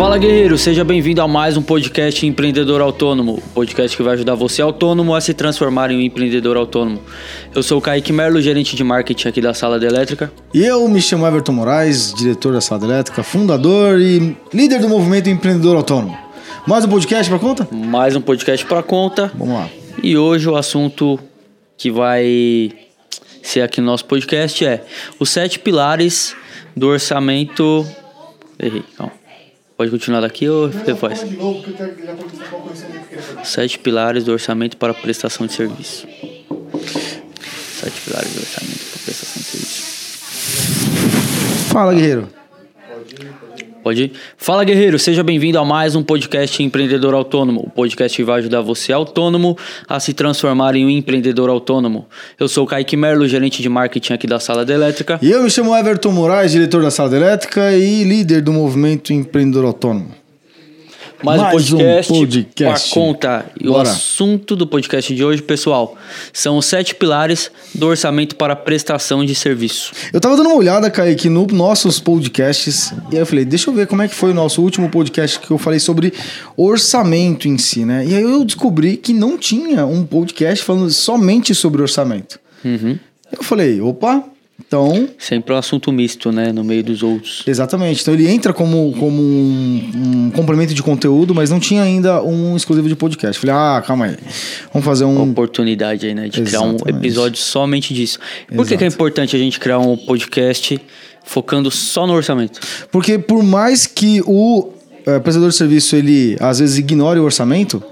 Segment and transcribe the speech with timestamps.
[0.00, 4.62] Fala guerreiro, seja bem-vindo a mais um podcast Empreendedor Autônomo, podcast que vai ajudar você
[4.62, 7.02] autônomo a se transformar em um empreendedor autônomo.
[7.54, 10.32] Eu sou o Kaique Merlo, gerente de marketing aqui da Sala da Elétrica.
[10.54, 14.88] E eu me chamo Everton Moraes, diretor da Sala da Elétrica, fundador e líder do
[14.88, 16.16] movimento Empreendedor Autônomo.
[16.66, 17.68] Mais um podcast para conta?
[17.70, 19.30] Mais um podcast para conta.
[19.36, 19.68] Vamos lá.
[20.02, 21.20] E hoje o assunto
[21.76, 22.72] que vai
[23.42, 24.82] ser aqui no nosso podcast é
[25.18, 26.34] os sete pilares
[26.74, 27.86] do orçamento.
[28.58, 29.19] Errei, calma.
[29.80, 31.24] Pode continuar daqui ou depois?
[33.42, 36.06] Sete pilares do orçamento para prestação de serviço.
[37.80, 39.82] Sete pilares do orçamento para prestação de serviço.
[41.72, 42.28] Fala, guerreiro.
[42.86, 43.69] Pode ir?
[44.36, 44.98] Fala, guerreiro.
[44.98, 47.62] Seja bem-vindo a mais um podcast Empreendedor Autônomo.
[47.66, 49.56] O podcast que vai ajudar você, autônomo,
[49.88, 52.06] a se transformar em um empreendedor autônomo.
[52.38, 55.18] Eu sou o Kaique Merlo, gerente de marketing aqui da Sala da Elétrica.
[55.22, 59.12] E eu me chamo Everton Moraes, diretor da Sala da Elétrica e líder do movimento
[59.12, 60.19] Empreendedor Autônomo.
[61.22, 62.90] Mais, Mais um podcast, um podcast.
[62.90, 63.46] para conta.
[63.60, 63.90] E o Bora.
[63.90, 65.96] assunto do podcast de hoje, pessoal,
[66.32, 69.92] são os sete pilares do orçamento para prestação de serviço.
[70.12, 73.74] Eu tava dando uma olhada, Kaique, nos nossos podcasts e aí eu falei, deixa eu
[73.74, 76.12] ver como é que foi o nosso último podcast que eu falei sobre
[76.56, 78.04] orçamento em si, né?
[78.06, 82.40] E aí eu descobri que não tinha um podcast falando somente sobre orçamento.
[82.64, 82.98] Uhum.
[83.30, 84.24] Eu falei, opa,
[84.70, 86.52] então Sempre um assunto misto, né?
[86.52, 87.42] No meio dos outros.
[87.44, 88.02] Exatamente.
[88.02, 92.56] Então ele entra como, como um, um complemento de conteúdo, mas não tinha ainda um
[92.56, 93.40] exclusivo de podcast.
[93.40, 94.16] Falei, ah, calma aí.
[94.72, 95.30] Vamos fazer um.
[95.32, 96.28] Oportunidade aí, né?
[96.28, 96.98] De criar um Exatamente.
[96.98, 98.20] episódio somente disso.
[98.54, 100.80] Por que, que é importante a gente criar um podcast
[101.24, 102.60] focando só no orçamento?
[102.92, 104.70] Porque por mais que o
[105.04, 107.82] eh, prestador de serviço ele às vezes ignore o orçamento.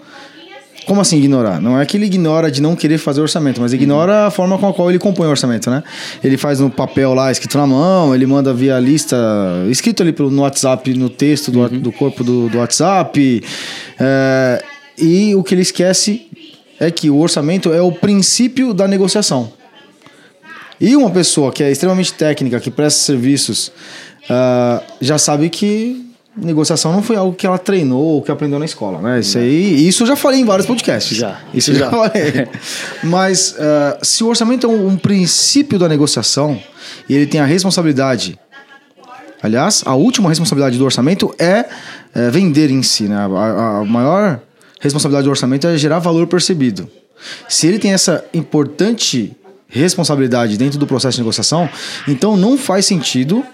[0.88, 1.60] Como assim ignorar?
[1.60, 4.66] Não é que ele ignora de não querer fazer orçamento, mas ignora a forma com
[4.68, 5.82] a qual ele compõe o orçamento, né?
[6.24, 9.14] Ele faz no papel lá, escrito na mão, ele manda via lista,
[9.68, 13.44] escrito ali pelo- no WhatsApp, no texto do, do corpo do, do WhatsApp.
[14.00, 14.62] eh,
[14.96, 16.26] e o que ele esquece
[16.80, 19.52] é que o orçamento é o princípio da negociação.
[20.80, 23.70] E uma pessoa que é extremamente técnica, que presta serviços,
[24.30, 26.07] ah, já sabe que
[26.42, 29.20] negociação não foi algo que ela treinou ou que aprendeu na escola, né?
[29.20, 31.16] Isso aí, isso eu já falei em vários podcasts.
[31.16, 31.90] Já, Isso eu já já.
[31.90, 32.48] falei.
[33.04, 36.58] Mas ah, se o orçamento é um, um princípio da negociação
[37.08, 38.38] e ele tem a responsabilidade
[39.40, 41.64] Aliás, a última responsabilidade do orçamento é,
[42.14, 43.04] é, vender em si.
[43.04, 43.14] Né?
[43.16, 44.40] A- a maior
[44.80, 46.90] responsabilidade do orçamento é gerar valor percebido.
[47.48, 49.36] Se ele tem essa importante
[49.68, 51.68] responsabilidade dentro do processo de negociação,
[52.08, 53.44] então não faz sentido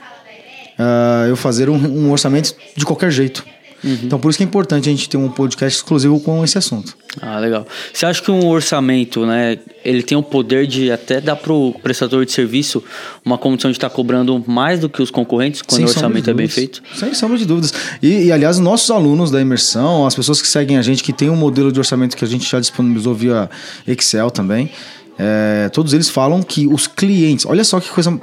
[0.78, 3.44] ah, eu fazer um, um orçamento de qualquer jeito.
[3.84, 6.96] Então, por isso que é importante a gente ter um podcast exclusivo com esse assunto.
[7.20, 7.66] Ah, legal.
[7.92, 12.24] Você acha que um orçamento, né, ele tem o poder de até dar pro prestador
[12.24, 12.82] de serviço
[13.24, 16.34] uma condição de estar cobrando mais do que os concorrentes quando Sem o orçamento é
[16.34, 16.82] bem feito?
[16.94, 17.74] Sem sombra de dúvidas.
[18.02, 21.12] E, e, aliás, os nossos alunos da imersão, as pessoas que seguem a gente, que
[21.12, 23.50] tem um modelo de orçamento que a gente já disponibilizou via
[23.86, 24.70] Excel também,
[25.18, 27.44] é, todos eles falam que os clientes.
[27.44, 28.18] Olha só que coisa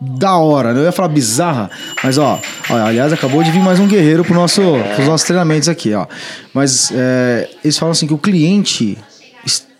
[0.00, 0.80] da hora, né?
[0.80, 1.70] Eu ia falar bizarra,
[2.04, 4.62] mas ó, ó, aliás, acabou de vir mais um guerreiro pro nosso,
[4.94, 6.06] pros nossos treinamentos aqui, ó.
[6.54, 8.96] Mas é, eles falam assim que o cliente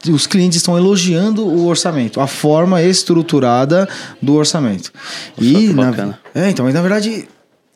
[0.09, 3.89] os clientes estão elogiando o orçamento, a forma estruturada
[4.23, 4.93] do orçamento.
[5.37, 7.29] Nossa, que na, é, então, mas na verdade,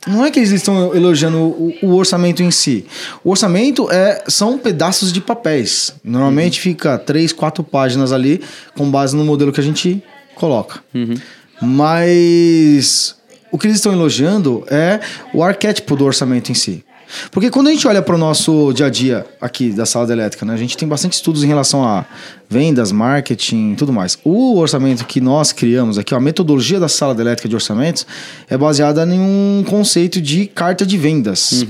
[0.06, 2.86] não é que eles estão elogiando o, o orçamento em si.
[3.24, 5.94] O orçamento é, são pedaços de papéis.
[6.04, 8.40] Normalmente fica três, quatro páginas ali,
[8.76, 10.02] com base no modelo que a gente
[10.36, 10.80] coloca.
[11.62, 13.14] Mas
[13.50, 15.00] o que eles estão elogiando é
[15.32, 16.84] o arquétipo do orçamento em si.
[17.30, 20.14] Porque quando a gente olha para o nosso dia a dia aqui da sala da
[20.14, 22.04] elétrica, né, a gente tem bastante estudos em relação a
[22.48, 24.18] vendas, marketing e tudo mais.
[24.24, 28.06] O orçamento que nós criamos aqui, a metodologia da sala da elétrica de orçamentos,
[28.48, 31.64] é baseada em um conceito de carta de vendas.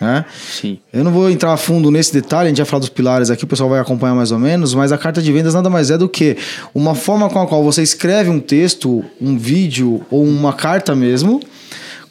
[0.00, 0.24] Né?
[0.32, 0.78] Sim.
[0.92, 3.42] Eu não vou entrar a fundo nesse detalhe, a gente vai falar dos pilares aqui,
[3.42, 5.98] o pessoal vai acompanhar mais ou menos, mas a carta de vendas nada mais é
[5.98, 6.36] do que
[6.72, 11.40] uma forma com a qual você escreve um texto, um vídeo ou uma carta mesmo,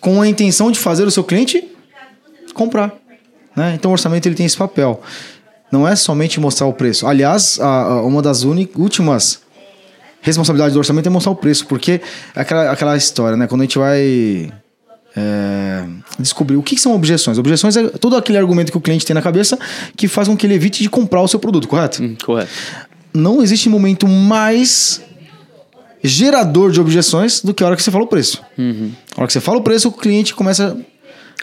[0.02, 1.64] com a intenção de fazer o seu cliente
[2.54, 2.94] comprar.
[3.56, 3.74] Né?
[3.76, 5.02] Então o orçamento ele tem esse papel.
[5.72, 7.08] Não é somente mostrar o preço.
[7.08, 9.40] Aliás, a- a- uma das últimas
[10.22, 12.02] responsabilidades do orçamento é mostrar o preço, porque
[12.36, 13.48] é aquela, aquela história, né?
[13.48, 14.52] Quando a gente vai
[15.16, 15.86] é,
[16.20, 17.38] descobrir o que são objeções.
[17.38, 19.58] Objeções é todo aquele argumento que o cliente tem na cabeça
[19.96, 22.04] que faz com que ele evite de comprar o seu produto, correto?
[22.04, 22.52] Hum, correto.
[23.14, 25.02] Não existe momento mais
[26.04, 28.42] gerador de objeções do que a hora que você fala o preço.
[29.16, 30.78] A hora que você fala o preço, o cliente começa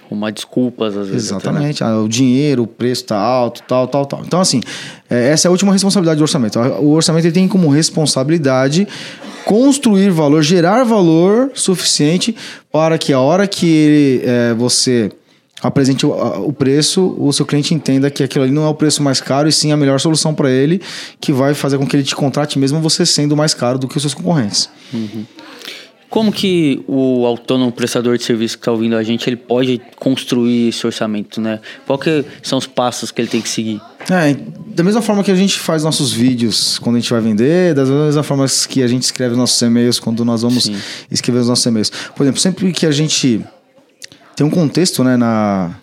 [0.06, 1.33] Arrumar desculpas às vezes.
[1.33, 1.71] até, né?
[1.71, 1.85] Exatamente.
[1.85, 4.23] Ah, o dinheiro, o preço tá alto, tal, tal, tal.
[4.25, 4.61] Então, assim,
[5.09, 6.59] é, essa é a última responsabilidade do orçamento.
[6.59, 8.87] O orçamento ele tem como responsabilidade
[9.45, 12.35] construir valor, gerar valor suficiente
[12.73, 15.11] para que a hora que ele, é, você
[15.62, 16.11] apresente o,
[16.47, 19.49] o, preço, o seu cliente entenda que aquilo ali não é o preço mais caro
[19.49, 20.81] e sim a melhor solução para ele,
[21.21, 23.97] que vai fazer com que ele te contrate mesmo você sendo mais caro do que
[23.97, 24.69] os seus concorrentes.
[24.93, 25.25] Uhum.
[26.14, 30.69] Como que o autônomo prestador de serviço que está ouvindo a gente, ele pode construir
[30.69, 31.58] esse orçamento, né?
[31.84, 33.81] Qual que são os passos que ele tem que seguir?
[34.08, 34.32] É,
[34.69, 37.90] da mesma forma que a gente faz nossos vídeos quando a gente vai vender, das
[37.90, 40.76] mesmas formas que a gente escreve os nossos e-mails quando nós vamos Sim.
[41.11, 41.90] escrever os nossos e-mails.
[42.14, 43.44] Por exemplo, sempre que a gente
[44.37, 45.75] tem um contexto né, na,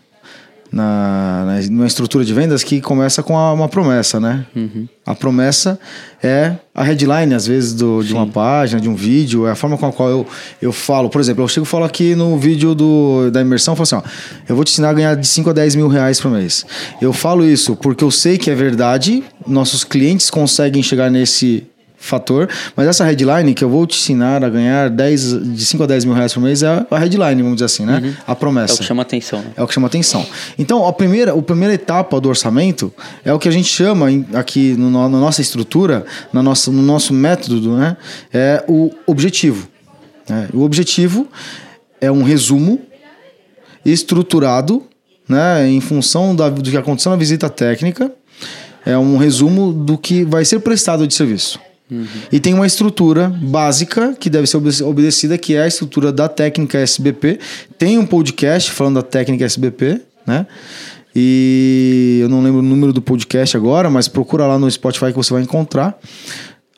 [0.72, 4.46] na, na, numa estrutura de vendas que começa com a, uma promessa, né?
[4.56, 4.88] Uhum.
[5.06, 5.78] A promessa
[6.24, 9.78] é a headline, às vezes, do, de uma página, de um vídeo, é a forma
[9.78, 10.28] com a qual eu,
[10.62, 11.10] eu falo.
[11.10, 14.02] Por exemplo, eu chego e falo aqui no vídeo do, da imersão, falo assim, ó,
[14.48, 16.66] eu vou te ensinar a ganhar de 5 a 10 mil reais por mês.
[17.02, 21.68] Eu falo isso porque eu sei que é verdade, nossos clientes conseguem chegar nesse
[22.02, 22.50] fator.
[22.76, 26.06] Mas essa headline que eu vou te ensinar a ganhar 10, de 5 a 10
[26.06, 28.02] mil reais por mês é a headline, vamos dizer assim, né?
[28.04, 28.14] Uhum.
[28.28, 28.74] A promessa.
[28.74, 29.40] É o que chama atenção.
[29.40, 29.52] Né?
[29.56, 30.26] É o que chama atenção.
[30.58, 32.94] Então, a primeira, a primeira etapa do orçamento
[33.24, 37.14] é o que a gente chama aqui no, na nossa estrutura, na nossa, no nosso
[37.14, 37.96] método, né?
[38.34, 39.68] É o objetivo.
[40.28, 40.50] Né?
[40.54, 41.28] O objetivo
[42.00, 42.82] é um resumo
[43.86, 44.84] estruturado
[45.28, 48.12] né, em função da, do que aconteceu na visita técnica,
[48.86, 51.60] é um resumo do que vai ser prestado de serviço.
[51.92, 52.08] Uhum.
[52.32, 56.78] E tem uma estrutura básica que deve ser obedecida, que é a estrutura da técnica
[56.80, 57.38] SBP.
[57.78, 60.48] Tem um podcast falando da técnica SBP, né?
[61.14, 65.18] E eu não lembro o número do podcast agora, mas procura lá no Spotify que
[65.18, 66.00] você vai encontrar.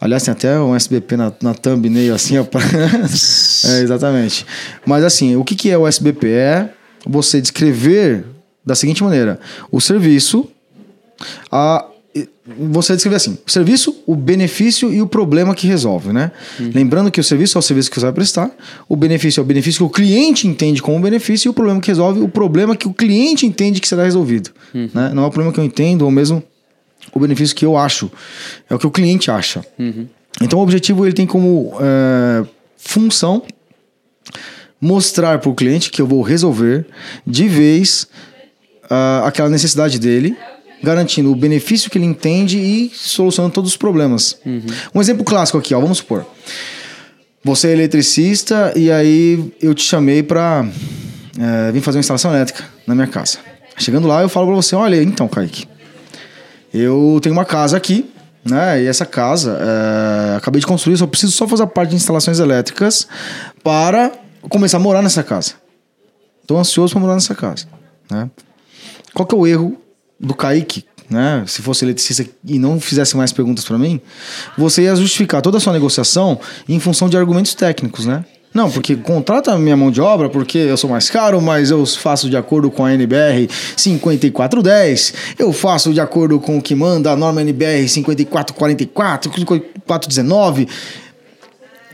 [0.02, 2.44] Aliás, tem até um SBP na, na thumbnail, assim, ó.
[3.70, 4.46] é, exatamente.
[4.84, 6.28] Mas assim, o que, que é o SBP?
[6.28, 6.70] É
[7.06, 8.26] você descrever
[8.66, 9.40] da seguinte maneira:
[9.72, 10.50] o serviço,
[11.52, 11.86] a,
[12.46, 16.32] você descrever assim: o serviço, o benefício e o problema que resolve, né?
[16.60, 16.72] Uhum.
[16.74, 18.52] Lembrando que o serviço é o serviço que você vai prestar,
[18.90, 21.88] o benefício é o benefício que o cliente entende como benefício e o problema que
[21.88, 24.50] resolve, o problema que o cliente entende que será resolvido.
[24.74, 24.90] Uhum.
[24.94, 25.12] Né?
[25.14, 26.44] Não é o problema que eu entendo, ou mesmo
[27.14, 28.12] o benefício que eu acho,
[28.70, 29.66] é o que o cliente acha.
[29.80, 30.08] Uhum.
[30.42, 32.46] Então o objetivo ele tem como é,
[32.76, 33.44] função
[34.82, 36.86] mostrar para o cliente que eu vou resolver
[37.26, 38.06] de vez
[38.84, 40.36] uh, aquela necessidade dele
[40.84, 44.38] garantindo o benefício que ele entende e solucionando todos os problemas.
[44.46, 44.66] Uhum.
[44.94, 46.26] Um exemplo clássico aqui, ó, vamos supor.
[47.44, 50.68] Você é eletricista e aí eu te chamei para
[51.40, 53.38] é, vir fazer uma instalação elétrica na minha casa.
[53.78, 55.68] Chegando lá, eu falo para você: olha, então, Kaique,
[56.74, 58.10] eu tenho uma casa aqui,
[58.46, 58.84] né?
[58.84, 62.40] E essa casa, é, acabei de construir, só preciso só fazer a parte de instalações
[62.40, 63.08] elétricas
[63.64, 64.12] para
[64.50, 65.54] começar a morar nessa casa.
[66.42, 67.68] Estou ansioso para morar nessa casa,
[68.12, 68.30] né?
[69.14, 69.83] Qual que é o erro
[70.24, 71.44] do Kaique, né?
[71.46, 74.00] Se fosse eletricista e não fizesse mais perguntas para mim,
[74.58, 78.24] você ia justificar toda a sua negociação em função de argumentos técnicos, né?
[78.54, 81.84] Não, porque contrata a minha mão de obra porque eu sou mais caro, mas eu
[81.88, 87.10] faço de acordo com a NBR 5410, eu faço de acordo com o que manda
[87.12, 90.68] a norma NBR 5444, 5419.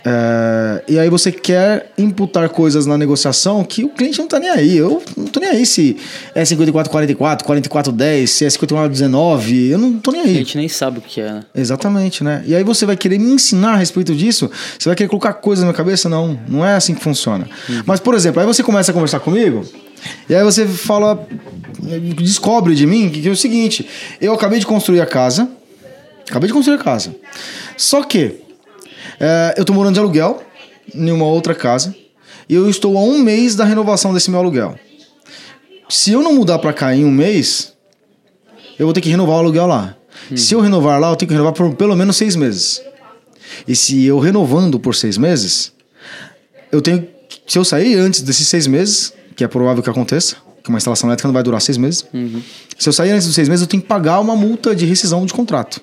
[0.05, 4.49] É, e aí você quer imputar coisas na negociação que o cliente não está nem
[4.49, 4.77] aí.
[4.77, 5.97] Eu não tô nem aí se
[6.33, 10.35] é 5444, 4410, se é 5419, eu não tô nem aí.
[10.35, 11.43] A gente nem sabe o que é, né?
[11.53, 12.43] Exatamente, né?
[12.45, 14.49] E aí você vai querer me ensinar a respeito disso?
[14.77, 16.07] Você vai querer colocar coisas na minha cabeça?
[16.07, 17.47] Não, não é assim que funciona.
[17.67, 17.83] Uhum.
[17.85, 19.65] Mas, por exemplo, aí você começa a conversar comigo
[20.29, 21.27] e aí você fala,
[22.15, 23.87] descobre de mim que é o seguinte:
[24.21, 25.49] eu acabei de construir a casa,
[26.29, 27.13] acabei de construir a casa.
[27.75, 28.48] Só que
[29.19, 30.41] é, eu estou morando de aluguel
[30.93, 31.95] em uma outra casa
[32.47, 34.77] e eu estou a um mês da renovação desse meu aluguel.
[35.89, 37.73] Se eu não mudar para cá em um mês,
[38.77, 39.95] eu vou ter que renovar o aluguel lá.
[40.31, 40.37] Hum.
[40.37, 42.81] Se eu renovar lá, eu tenho que renovar por pelo menos seis meses.
[43.67, 45.73] E se eu renovando por seis meses,
[46.71, 47.07] eu tenho.
[47.47, 51.09] Se eu sair antes desses seis meses, que é provável que aconteça, que uma instalação
[51.09, 52.05] elétrica não vai durar seis meses.
[52.13, 52.41] Uhum.
[52.77, 55.25] Se eu sair antes dos seis meses, eu tenho que pagar uma multa de rescisão
[55.25, 55.81] de contrato.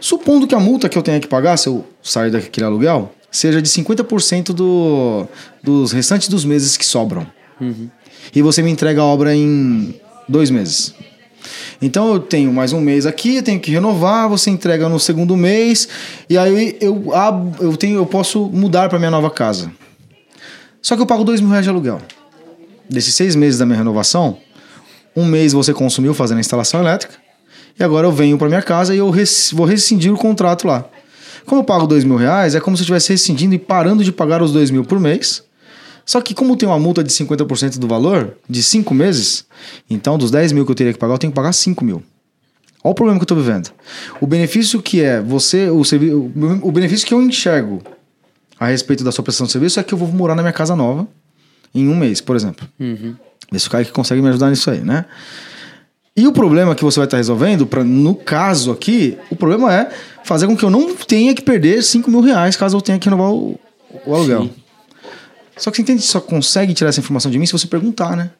[0.00, 3.62] Supondo que a multa que eu tenha que pagar, se eu sair daquele aluguel, seja
[3.62, 5.26] de 50% do,
[5.62, 7.26] dos restantes dos meses que sobram.
[7.60, 7.88] Uhum.
[8.34, 9.94] E você me entrega a obra em
[10.28, 10.94] dois meses.
[11.80, 15.36] Então eu tenho mais um mês aqui, eu tenho que renovar, você entrega no segundo
[15.36, 15.88] mês,
[16.28, 17.12] e aí eu,
[17.60, 19.72] eu, tenho, eu posso mudar para minha nova casa.
[20.80, 22.00] Só que eu pago dois mil reais de aluguel.
[22.88, 24.38] Desses seis meses da minha renovação,
[25.16, 27.14] um mês você consumiu fazendo a instalação elétrica,
[27.78, 29.12] e agora eu venho para minha casa e eu
[29.52, 30.84] vou rescindir o contrato lá.
[31.46, 34.12] Como eu pago dois mil reais, é como se eu estivesse rescindindo e parando de
[34.12, 35.42] pagar os dois mil por mês.
[36.04, 39.44] Só que como tem uma multa de 50% do valor, de cinco meses,
[39.88, 42.02] então dos 10 mil que eu teria que pagar, eu tenho que pagar 5 mil.
[42.82, 43.70] Olha o problema que eu estou vivendo.
[44.20, 45.82] O benefício que é você, o,
[46.62, 47.80] o benefício que eu enxergo
[48.58, 50.74] a respeito da sua prestação de serviço é que eu vou morar na minha casa
[50.74, 51.06] nova
[51.74, 52.68] em um mês, por exemplo.
[52.78, 53.14] Uhum.
[53.50, 55.04] Vê se o Kaique consegue me ajudar nisso aí, né?
[56.14, 59.90] E o problema que você vai estar resolvendo, pra, no caso aqui, o problema é
[60.24, 63.08] fazer com que eu não tenha que perder 5 mil reais caso eu tenha que
[63.08, 63.58] renovar o,
[64.04, 64.42] o aluguel.
[64.42, 64.50] Sim.
[65.56, 68.16] Só que você entende que só consegue tirar essa informação de mim se você perguntar,
[68.16, 68.30] né?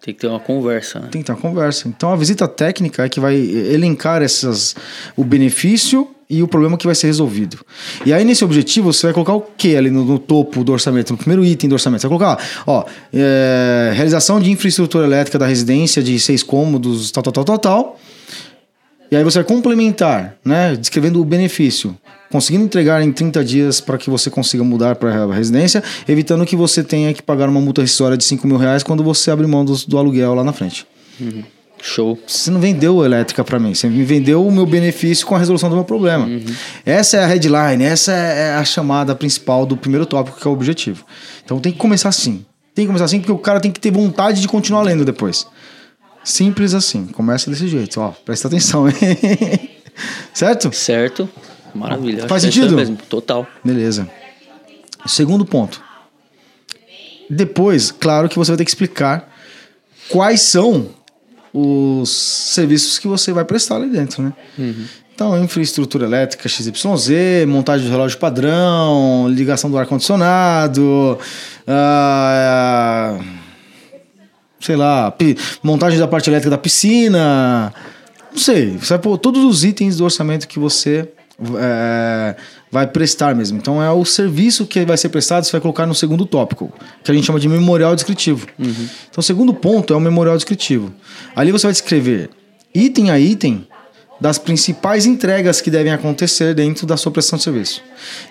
[0.00, 1.08] Tem que ter uma conversa, né?
[1.12, 1.86] Tem que ter uma conversa.
[1.86, 4.74] Então a visita técnica é que vai elencar essas,
[5.16, 7.58] o benefício e o problema que vai ser resolvido.
[8.06, 11.12] E aí nesse objetivo você vai colocar o que ali no, no topo do orçamento,
[11.12, 12.00] no primeiro item do orçamento?
[12.00, 17.22] Você vai colocar, ó, é, realização de infraestrutura elétrica da residência de seis cômodos, tal,
[17.22, 18.00] tal, tal, tal, tal.
[19.10, 21.94] E aí você vai complementar, né, descrevendo o benefício,
[22.30, 26.56] conseguindo entregar em 30 dias para que você consiga mudar para a residência, evitando que
[26.56, 29.66] você tenha que pagar uma multa rescisória de 5 mil reais quando você abrir mão
[29.66, 30.86] do, do aluguel lá na frente.
[31.84, 32.16] Show.
[32.24, 35.68] Você não vendeu elétrica para mim, você me vendeu o meu benefício com a resolução
[35.68, 36.28] do meu problema.
[36.86, 40.54] Essa é a headline, essa é a chamada principal do primeiro tópico, que é o
[40.54, 41.04] objetivo.
[41.44, 42.46] Então tem que começar assim.
[42.72, 45.44] Tem que começar assim porque o cara tem que ter vontade de continuar lendo depois.
[46.22, 47.06] Simples assim.
[47.06, 48.10] Começa desse jeito, ó.
[48.10, 48.94] Presta atenção, hein?
[50.32, 50.72] certo?
[50.72, 51.28] Certo?
[51.74, 52.28] Maravilha.
[52.28, 52.76] Faz é sentido?
[52.76, 52.96] mesmo.
[53.08, 53.44] Total.
[53.64, 54.08] Beleza.
[55.04, 55.82] Segundo ponto.
[57.28, 59.28] Depois, claro que você vai ter que explicar
[60.08, 60.90] quais são
[61.52, 64.32] os serviços que você vai prestar ali dentro, né?
[65.14, 71.18] Então, infraestrutura elétrica XYZ, montagem de relógio padrão, ligação do ar-condicionado,
[71.66, 73.18] ah,
[74.58, 75.14] sei lá,
[75.62, 77.72] montagem da parte elétrica da piscina,
[78.30, 81.08] não sei, você vai pôr todos os itens do orçamento que você
[81.58, 82.36] é,
[82.70, 83.58] vai prestar mesmo.
[83.58, 86.72] Então é o serviço que vai ser prestado, você vai colocar no segundo tópico,
[87.02, 88.46] que a gente chama de memorial descritivo.
[88.58, 90.92] Então o segundo ponto é o memorial descritivo.
[91.36, 92.30] Ali você vai descrever
[92.74, 93.66] item a item
[94.20, 97.82] das principais entregas que devem acontecer dentro da sua prestação de serviço.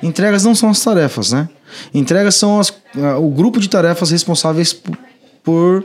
[0.01, 1.49] Entregas não são as tarefas, né?
[1.93, 4.97] Entregas são as- ah, o grupo de tarefas responsáveis por,
[5.43, 5.83] por,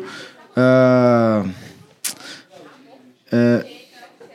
[0.56, 1.44] ah,
[3.32, 3.66] é,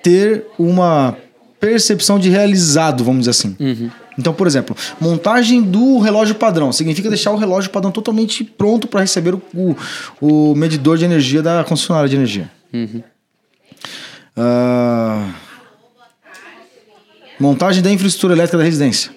[0.03, 1.15] ter uma
[1.62, 3.56] percepção de realizado, vamos dizer assim.
[4.20, 9.00] Então, por exemplo, montagem do relógio padrão significa deixar o relógio padrão totalmente pronto para
[9.00, 9.75] receber o, o,
[10.51, 12.51] o medidor de energia da concessionária de energia.
[14.36, 15.30] Ah,
[17.39, 19.12] montagem da infraestrutura elétrica da residência.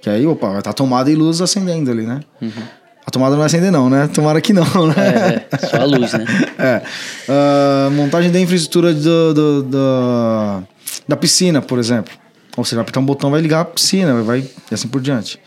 [0.00, 2.20] Que aí, opa, vai estar tomada e luz acendendo ali, né?
[3.06, 4.08] A tomada não vai acender, não, né?
[4.08, 4.94] Tomara que não, né?
[4.96, 6.24] É, é, só a luz, né?
[6.58, 6.82] É.
[7.28, 10.62] Ah, montagem da infraestrutura do, do- do-
[11.06, 12.12] da piscina, por exemplo.
[12.56, 15.38] Ou seja, vai apertar um botão, vai ligar a piscina, vai e assim por diante.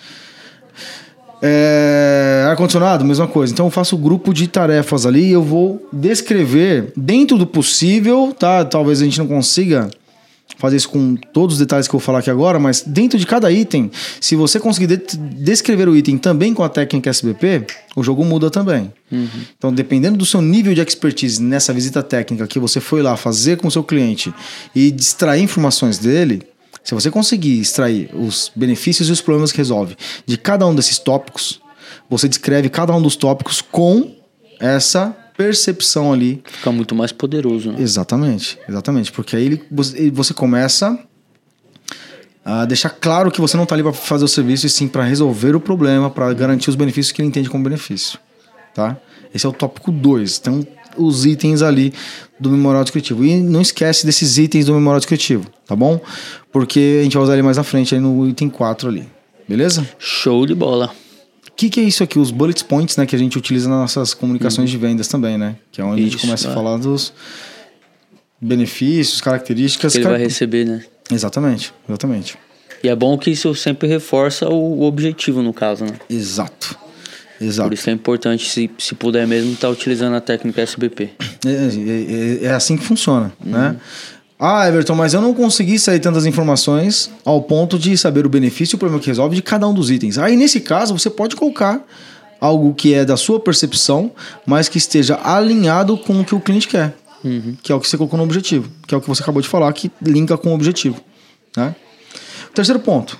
[1.41, 3.53] É, ar-condicionado, mesma coisa.
[3.53, 8.35] Então eu faço um grupo de tarefas ali e eu vou descrever, dentro do possível,
[8.37, 8.65] tá?
[8.65, 9.89] Talvez a gente não consiga
[10.57, 13.25] fazer isso com todos os detalhes que eu vou falar aqui agora, mas dentro de
[13.25, 18.03] cada item, se você conseguir de- descrever o item também com a técnica SBP, o
[18.03, 18.91] jogo muda também.
[19.57, 23.57] Então, dependendo do seu nível de expertise nessa visita técnica que você foi lá fazer
[23.57, 24.33] com o seu cliente
[24.75, 26.41] e extrair informações dele,
[26.83, 29.95] se você conseguir extrair os benefícios e os problemas que resolve
[30.25, 31.59] de cada um desses tópicos,
[32.09, 34.15] você descreve cada um dos tópicos com
[34.59, 37.79] essa percepção ali Fica muito mais poderoso, né?
[37.79, 39.11] Exatamente, exatamente.
[39.11, 39.63] Porque aí ele,
[40.11, 40.99] você começa
[42.43, 45.03] a deixar claro que você não está ali para fazer o serviço, e sim para
[45.03, 48.17] resolver o problema, para garantir os benefícios que ele entende como benefício.
[48.73, 48.97] Tá?
[49.33, 50.39] Esse é o tópico 2.
[50.39, 50.65] Então,
[50.97, 51.93] os itens ali
[52.39, 53.23] do memorial descritivo.
[53.25, 55.99] E não esquece desses itens do memorial descritivo, tá bom?
[56.51, 59.07] Porque a gente vai usar ele mais na frente, aí no item 4 ali.
[59.47, 59.87] Beleza?
[59.99, 60.91] Show de bola.
[61.57, 62.19] O que, que é isso aqui?
[62.19, 63.05] Os bullet points, né?
[63.07, 65.55] Que a gente utiliza nas nossas comunicações de vendas também, né?
[65.71, 66.53] Que é onde a gente Isso, começa a é.
[66.53, 67.11] falar dos
[68.39, 69.93] benefícios, características.
[69.93, 70.83] Que ele car- vai receber, né?
[71.11, 72.37] Exatamente, exatamente.
[72.83, 75.93] E é bom que isso sempre reforça o objetivo, no caso, né?
[76.07, 76.77] Exato.
[77.39, 77.73] Por Exato.
[77.73, 81.09] isso que é importante, se, se puder mesmo, estar utilizando a técnica SBP.
[81.45, 83.75] É, é- é assim que funciona, né?
[84.39, 88.75] Ah, Everton, mas eu não consegui sair tantas informações ao ponto de saber o benefício
[88.75, 90.17] e o problema que resolve de cada um dos itens.
[90.17, 91.83] Aí, nesse caso, você pode colocar
[92.39, 94.11] algo que é da sua percepção,
[94.45, 96.95] mas que esteja alinhado com o que o cliente quer.
[97.63, 98.69] Que é o que você colocou no objetivo.
[98.85, 101.01] Que é o que você acabou de falar, que linka com o objetivo.
[101.55, 101.75] Né?
[102.53, 103.17] Terceiro ponto.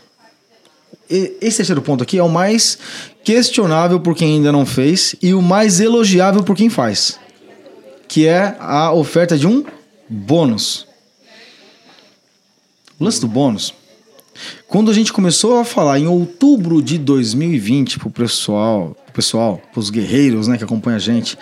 [1.09, 2.77] Esse terceiro ponto aqui é o mais
[3.23, 7.17] questionável por quem ainda não fez e o mais elogiável por quem faz
[8.07, 9.63] que é a oferta de um
[10.09, 10.86] bônus.
[12.99, 13.73] O lance do bônus.
[14.67, 19.89] Quando a gente começou a falar em outubro de 2020 pro pessoal, pro pessoal, pros
[19.89, 21.37] guerreiros, né, que acompanham a gente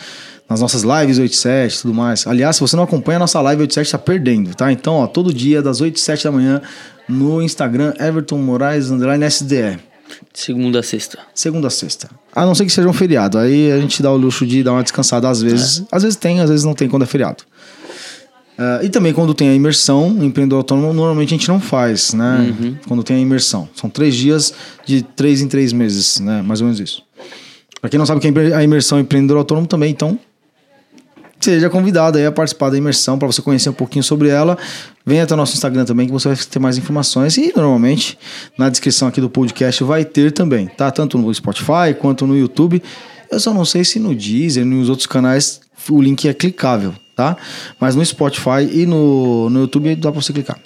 [0.49, 2.27] nas nossas lives 87 e tudo mais.
[2.27, 4.71] Aliás, se você não acompanha a nossa live 87, tá perdendo, tá?
[4.71, 6.61] Então, ó, todo dia das 8 e 7 da manhã
[7.07, 9.79] no Instagram Everton Moraes underline SDE.
[10.33, 11.19] Segunda a sexta.
[11.33, 12.09] Segunda a sexta.
[12.33, 13.37] A não ser que seja um feriado.
[13.37, 15.83] Aí a gente dá o luxo de dar uma descansada às vezes.
[15.91, 17.43] Às vezes tem, às vezes não tem quando é feriado.
[18.57, 22.53] Ah, e também quando tem a imersão, empreendedor autônomo, normalmente a gente não faz, né?
[22.87, 23.67] Quando tem a imersão.
[23.75, 24.53] São três dias
[24.85, 26.41] de três em três meses, né?
[26.41, 27.03] Mais ou menos isso.
[27.81, 30.17] Pra quem não sabe o que é a imersão empreendedor autônomo também, então
[31.39, 34.57] seja convidado aí a participar da imersão para você conhecer um pouquinho sobre ela.
[35.05, 38.17] Venha até o nosso Instagram também que você vai ter mais informações e normalmente
[38.57, 40.89] na descrição aqui do podcast vai ter também, tá?
[40.89, 42.81] Tanto no Spotify quanto no YouTube.
[43.29, 47.37] Eu só não sei se no Deezer nos outros canais o link é clicável, tá?
[47.79, 50.59] Mas no Spotify e no, no YouTube dá para você clicar.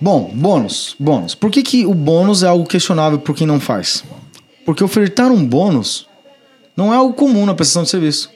[0.00, 1.34] Bom, bônus, bônus.
[1.34, 4.02] Por que, que o bônus é algo questionável por quem não faz?
[4.64, 6.08] Porque ofertar um bônus
[6.74, 8.30] não é algo comum na prestação de serviço.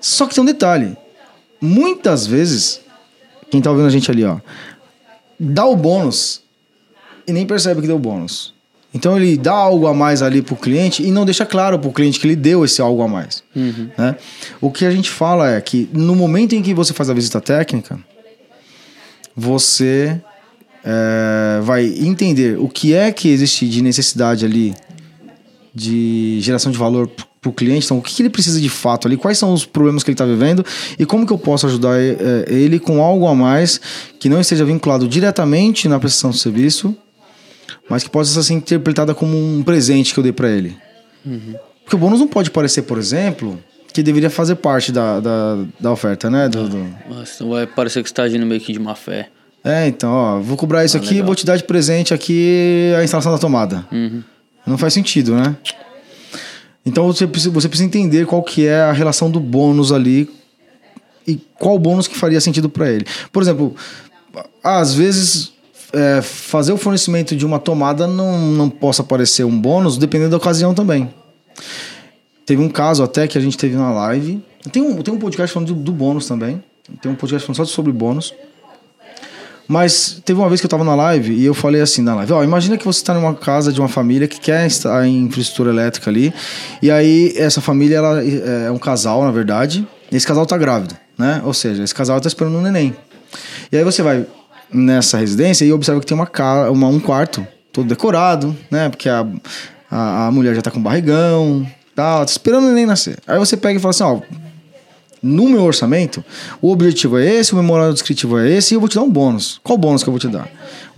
[0.00, 0.96] Só que tem um detalhe.
[1.60, 2.80] Muitas vezes,
[3.50, 4.38] quem tá ouvindo a gente ali, ó,
[5.40, 6.42] dá o bônus
[7.26, 8.53] e nem percebe que deu bônus.
[8.94, 12.20] Então ele dá algo a mais ali pro cliente e não deixa claro pro cliente
[12.20, 13.42] que ele deu esse algo a mais.
[13.98, 14.16] né?
[14.60, 17.40] O que a gente fala é que no momento em que você faz a visita
[17.40, 17.98] técnica,
[19.36, 20.20] você
[20.84, 24.74] é, vai entender o que é que existe de necessidade ali
[25.74, 27.86] de geração de valor para o cliente.
[27.86, 30.24] Então, o que ele precisa de fato ali, quais são os problemas que ele está
[30.24, 30.64] vivendo
[30.98, 33.80] e como que eu posso ajudar eh, ele com algo a mais
[34.20, 36.96] que não esteja vinculado diretamente na prestação do serviço,
[37.88, 40.76] mas que possa ser interpretada como um presente que eu dei para ele.
[41.84, 43.58] Porque o bônus não pode parecer, por exemplo,
[43.92, 46.48] que deveria fazer parte da, da, da oferta, né?
[46.48, 49.28] Do, do- Nossa, então vai parecer que você tá agindo meio que de má fé.
[49.62, 51.26] É, então, ó, vou cobrar isso Ah, aqui, legal.
[51.26, 53.86] vou te dar de presente aqui a instalação da tomada.
[54.66, 55.56] Não faz sentido, né?
[56.84, 60.28] Então você precisa, você precisa entender qual que é a relação do bônus ali
[61.26, 63.06] e qual bônus que faria sentido para ele.
[63.32, 63.74] Por exemplo,
[64.62, 65.53] às vezes
[65.94, 70.36] é, fazer o fornecimento de uma tomada não, não possa parecer um bônus, dependendo da
[70.36, 71.12] ocasião também.
[72.44, 74.42] Teve um caso até que a gente teve na live.
[74.70, 76.62] Tem um, tem um podcast falando do, do bônus também.
[77.00, 78.34] Tem um podcast falando só sobre bônus.
[79.66, 82.34] Mas teve uma vez que eu tava na live e eu falei assim na live,
[82.34, 86.10] ó, imagina que você está numa casa de uma família que quer a infraestrutura elétrica
[86.10, 86.34] ali,
[86.82, 91.40] e aí essa família ela é um casal, na verdade, esse casal tá grávido, né?
[91.46, 92.94] Ou seja, esse casal tá esperando um neném.
[93.72, 94.26] E aí você vai
[94.72, 98.88] nessa residência e observa que tem uma, ca- uma um quarto todo decorado, né?
[98.88, 99.26] Porque a,
[99.90, 103.18] a, a mulher já tá com barrigão, tal, tá esperando o neném nascer.
[103.26, 104.20] Aí você pega e fala assim, ó,
[105.22, 106.22] no meu orçamento,
[106.60, 109.10] o objetivo é esse, o memorando descritivo é esse, e eu vou te dar um
[109.10, 109.58] bônus.
[109.62, 110.48] Qual bônus que eu vou te dar?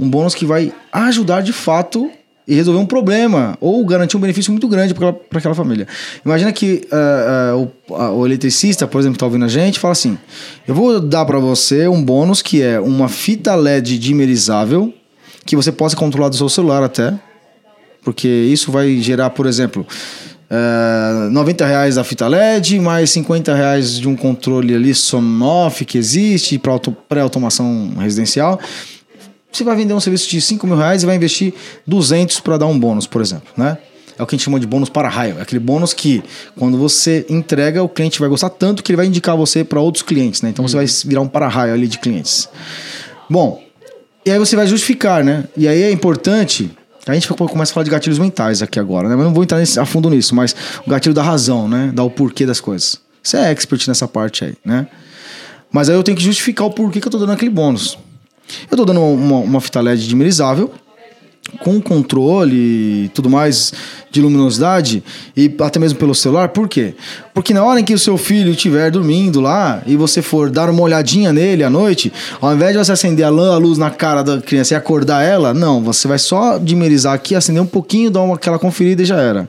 [0.00, 2.11] Um bônus que vai ajudar de fato
[2.48, 5.87] e resolver um problema, ou garantir um benefício muito grande para aquela, aquela família.
[6.24, 9.92] Imagina que ah, ah, o, a- o eletricista, por exemplo, está ouvindo a gente, fala
[9.92, 10.16] assim:
[10.66, 14.94] eu vou dar para você um bônus que é uma fita LED dimerizável,
[15.44, 17.14] que você possa controlar do seu celular até,
[18.04, 19.85] porque isso vai gerar, por exemplo,
[20.48, 25.98] é, 90 reais da fita LED, mais 50 reais de um controle ali Sonoff que
[25.98, 26.78] existe para
[27.09, 28.61] pré-automação residencial.
[29.57, 31.55] Você vai vender um serviço de 5 mil reais e vai investir
[31.87, 33.79] 200 para dar um bônus, por exemplo, né?
[34.19, 35.38] É o que a gente chama de bônus para raio.
[35.38, 36.23] É aquele bônus que,
[36.59, 40.03] quando você entrega, o cliente vai gostar tanto que ele vai indicar você para outros
[40.03, 40.51] clientes, né?
[40.51, 42.51] Então você vai virar um para-raio ali de clientes.
[43.31, 43.62] Bom,
[44.27, 45.45] e aí você vai justificar, né?
[45.57, 46.71] E aí é importante.
[47.07, 49.16] A gente começa a falar de gatilhos mentais aqui agora, né?
[49.16, 50.55] Mas não vou entrar a fundo nisso, mas
[50.87, 51.90] o gatilho da razão, né?
[51.95, 53.01] Dar o porquê das coisas.
[53.23, 54.87] Você é expert nessa parte aí, né?
[55.73, 57.99] Mas aí eu tenho que justificar o porquê que eu tô dando aquele bônus.
[58.70, 60.72] Eu tô dando uma, uma fita LED dimerizável,
[61.61, 63.72] com controle e tudo mais
[64.11, 65.02] de luminosidade
[65.37, 66.48] e até mesmo pelo celular.
[66.48, 66.94] Por quê?
[67.35, 70.70] Porque na hora em que o seu filho estiver dormindo lá e você for dar
[70.70, 74.40] uma olhadinha nele à noite, ao invés de você acender a luz na cara da
[74.40, 78.37] criança e acordar ela, não, você vai só dimerizar aqui, acender um pouquinho, dar uma,
[78.37, 79.48] aquela conferida e já era.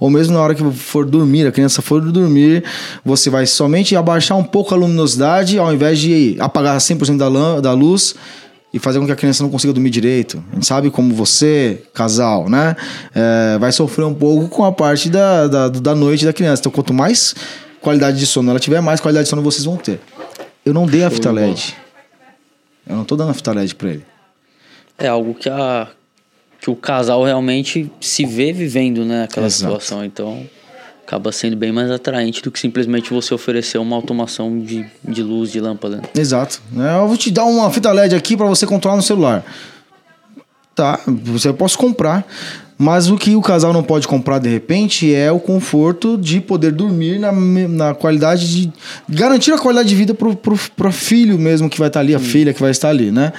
[0.00, 2.64] Ou mesmo na hora que for dormir, a criança for dormir,
[3.04, 7.60] você vai somente abaixar um pouco a luminosidade ao invés de apagar 100% da, lã,
[7.60, 8.14] da luz
[8.72, 10.42] e fazer com que a criança não consiga dormir direito.
[10.52, 12.76] A gente sabe como você, casal, né,
[13.14, 16.60] é, vai sofrer um pouco com a parte da, da, da noite da criança.
[16.60, 17.34] Então, quanto mais
[17.80, 20.00] qualidade de sono ela tiver, mais qualidade de sono vocês vão ter.
[20.64, 21.30] Eu não dei a fita.
[21.30, 21.74] LED.
[22.86, 24.04] Eu não tô dando a fita LED pra ele.
[24.98, 25.88] É algo que, a,
[26.60, 29.24] que o casal realmente se vê vivendo, né?
[29.24, 29.72] Aquela Exato.
[29.74, 30.04] situação.
[30.04, 30.44] Então,
[31.08, 35.50] acaba sendo bem mais atraente do que simplesmente você oferecer uma automação de, de luz,
[35.50, 36.02] de lâmpada.
[36.14, 36.60] Exato.
[36.70, 36.98] né?
[36.98, 39.42] Eu vou te dar uma fita LED aqui pra você controlar no celular.
[40.74, 42.26] Tá, você posso comprar.
[42.80, 46.70] Mas o que o casal não pode comprar de repente é o conforto de poder
[46.70, 48.72] dormir na, na qualidade de.
[49.08, 52.20] garantir a qualidade de vida pro, pro, pro filho mesmo que vai estar ali, a
[52.20, 53.32] filha que vai estar ali, né?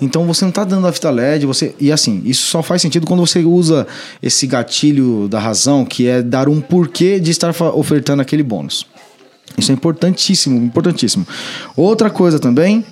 [0.00, 1.72] Então você não está dando a fita LED, você.
[1.78, 3.86] E assim, isso só faz sentido quando você usa
[4.20, 8.86] esse gatilho da razão, que é dar um porquê de estar ofertando aquele bônus.
[9.56, 11.26] Isso é importantíssimo, importantíssimo.
[11.76, 12.84] Outra coisa também,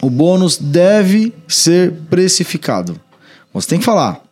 [0.00, 3.00] o bônus deve ser precificado.
[3.52, 4.23] Você tem que falar.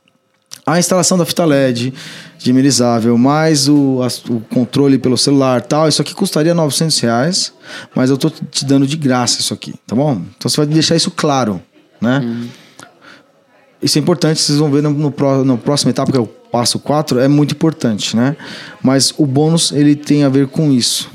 [0.65, 1.93] A instalação da fita LED
[2.39, 7.53] dimerizável, mais o, as- o controle pelo celular tal, isso aqui custaria 900 reais,
[7.95, 10.21] mas eu tô te dando de graça isso aqui, tá bom?
[10.37, 11.61] Então você vai deixar isso claro,
[12.01, 12.21] né?
[13.83, 16.79] Isso é importante, vocês vão ver no, no, no próximo etapa, que é o passo
[16.79, 18.37] 4, é muito importante, né?
[18.81, 21.11] Mas o bônus, ele tem a ver com isso,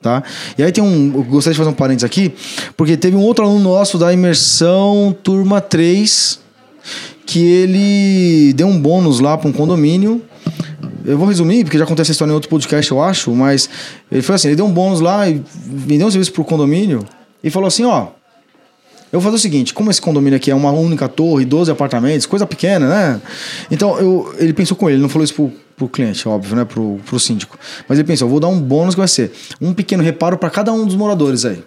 [0.00, 0.22] tá?
[0.56, 1.12] E aí tem um...
[1.14, 2.32] Eu gostaria de fazer um parênteses aqui,
[2.76, 6.38] porque teve um outro aluno nosso da imersão turma 3,
[7.26, 10.22] que ele deu um bônus lá para um condomínio.
[11.04, 13.68] Eu vou resumir, porque já acontece essa história em outro podcast, eu acho, mas
[14.10, 17.04] ele foi assim, ele deu um bônus lá e vendeu um serviço pro condomínio
[17.42, 18.08] e falou assim, ó,
[19.12, 22.26] eu vou fazer o seguinte, como esse condomínio aqui é uma única torre, 12 apartamentos,
[22.26, 23.20] coisa pequena, né?
[23.70, 26.64] Então, eu, ele pensou com ele, não falou isso pro, pro cliente, óbvio, né?
[26.64, 27.56] Pro, pro síndico.
[27.88, 30.72] Mas ele pensou, vou dar um bônus que vai ser um pequeno reparo para cada
[30.72, 31.62] um dos moradores aí.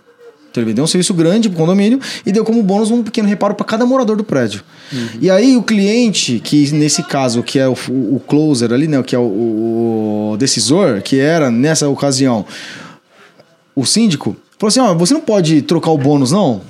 [0.58, 3.54] Então ele deu um serviço grande pro condomínio e deu como bônus um pequeno reparo
[3.54, 4.64] para cada morador do prédio.
[5.22, 9.02] E aí o cliente, que nesse caso, que é o, o closer ali, né?
[9.04, 12.46] Que é o, o decisor, que era nessa ocasião
[13.76, 16.62] o síndico, falou assim: ó, você não pode trocar o bônus, não?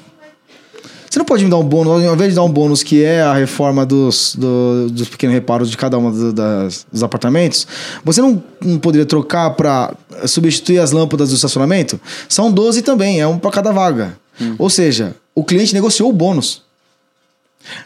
[1.09, 3.21] Você não pode me dar um bônus, ao invés de dar um bônus que é
[3.21, 7.65] a reforma dos, do- dos pequenos reparos de cada um do- das, dos apartamentos,
[8.03, 9.93] você não, não poderia trocar para
[10.25, 11.99] substituir as lâmpadas do estacionamento?
[12.27, 14.17] São 12 também, é um para cada vaga.
[14.59, 16.61] Ou seja, o cliente negociou o bônus.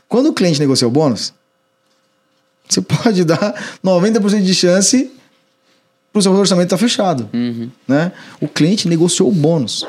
[0.10, 1.34] Quando o cliente negocia o bônus,
[2.68, 3.54] você pode dar
[3.86, 5.12] 90% de chance
[6.12, 7.30] para o seu orçamento estar fechado.
[7.88, 8.12] Né?
[8.42, 9.86] O cliente negociou o bônus.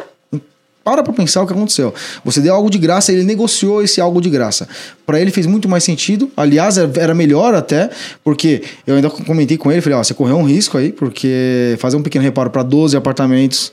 [0.84, 1.94] Para para pensar o que aconteceu.
[2.24, 4.68] Você deu algo de graça, ele negociou esse algo de graça.
[5.06, 6.30] Para ele fez muito mais sentido.
[6.36, 7.88] Aliás, era melhor até,
[8.24, 11.96] porque eu ainda comentei com ele, falei, ó, você correu um risco aí, porque fazer
[11.96, 13.72] um pequeno reparo para 12 apartamentos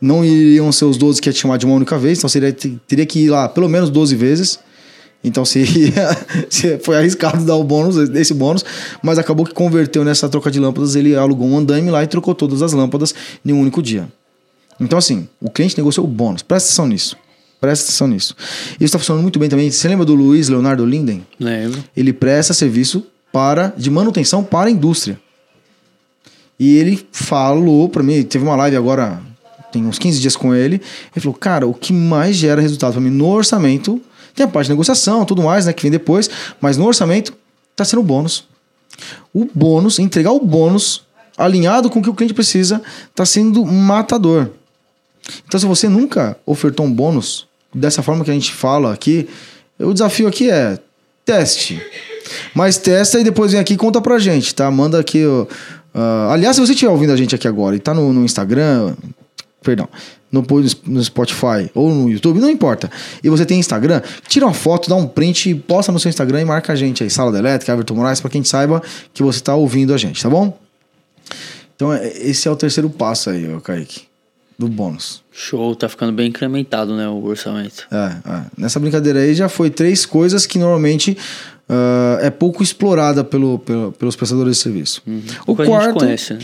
[0.00, 2.52] não iriam ser os 12 que ia te chamar de uma única vez, então seria,
[2.52, 4.58] teria que ir lá pelo menos 12 vezes.
[5.24, 5.92] Então seria,
[6.48, 8.64] se- foi arriscado dar o bônus, esse bônus,
[9.02, 12.34] mas acabou que converteu nessa troca de lâmpadas, ele alugou um andaime lá e trocou
[12.34, 13.12] todas as lâmpadas
[13.44, 14.06] em um único dia.
[14.78, 16.42] Então, assim, o cliente negociou o bônus.
[16.42, 17.16] Presta atenção nisso.
[17.60, 18.36] Presta atenção nisso.
[18.74, 19.70] Isso está funcionando muito bem também.
[19.70, 21.26] Você lembra do Luiz Leonardo Linden?
[21.40, 21.82] Lembro.
[21.96, 25.18] Ele presta serviço para de manutenção para a indústria.
[26.58, 29.20] E ele falou para mim, teve uma live agora,
[29.70, 30.76] tem uns 15 dias com ele.
[30.76, 34.00] Ele falou: Cara, o que mais gera resultado para mim no orçamento,
[34.34, 37.34] tem a parte de negociação, tudo mais, né, que vem depois, mas no orçamento
[37.74, 38.46] tá sendo o bônus.
[39.34, 41.02] O bônus, entregar o bônus
[41.36, 42.80] alinhado com o que o cliente precisa,
[43.14, 44.50] tá sendo matador.
[45.46, 49.28] Então, se você nunca ofertou um bônus dessa forma que a gente fala aqui,
[49.78, 50.78] o desafio aqui é
[51.24, 51.80] teste.
[52.54, 54.70] Mas testa e depois vem aqui e conta pra gente, tá?
[54.70, 55.22] Manda aqui.
[55.94, 58.94] ah, aliás, se você estiver ouvindo a gente aqui agora e tá no, no Instagram,
[59.62, 59.88] perdão,
[60.30, 60.44] no,
[60.86, 62.90] no Spotify ou no YouTube, não importa.
[63.22, 66.44] E você tem Instagram, tira uma foto, dá um print, posta no seu Instagram e
[66.44, 69.54] marca a gente aí, Sala da Elétrica, Everton Moraes, pra quem saiba que você tá
[69.54, 70.56] ouvindo a gente, tá bom?
[71.74, 74.02] Então, é- esse é o terceiro passo aí, Kaique,
[74.58, 75.22] do bônus.
[75.32, 77.86] Show, tá ficando bem incrementado, né, o orçamento.
[77.90, 78.42] É, é.
[78.56, 81.16] Nessa brincadeira aí já foi três coisas que normalmente
[81.68, 85.02] ah, é pouco explorada pelo, pelo- pelos prestadores de serviço.
[85.06, 85.22] O Uhum.
[85.46, 85.98] Porque a gente quarto.
[85.98, 86.40] conhece, né?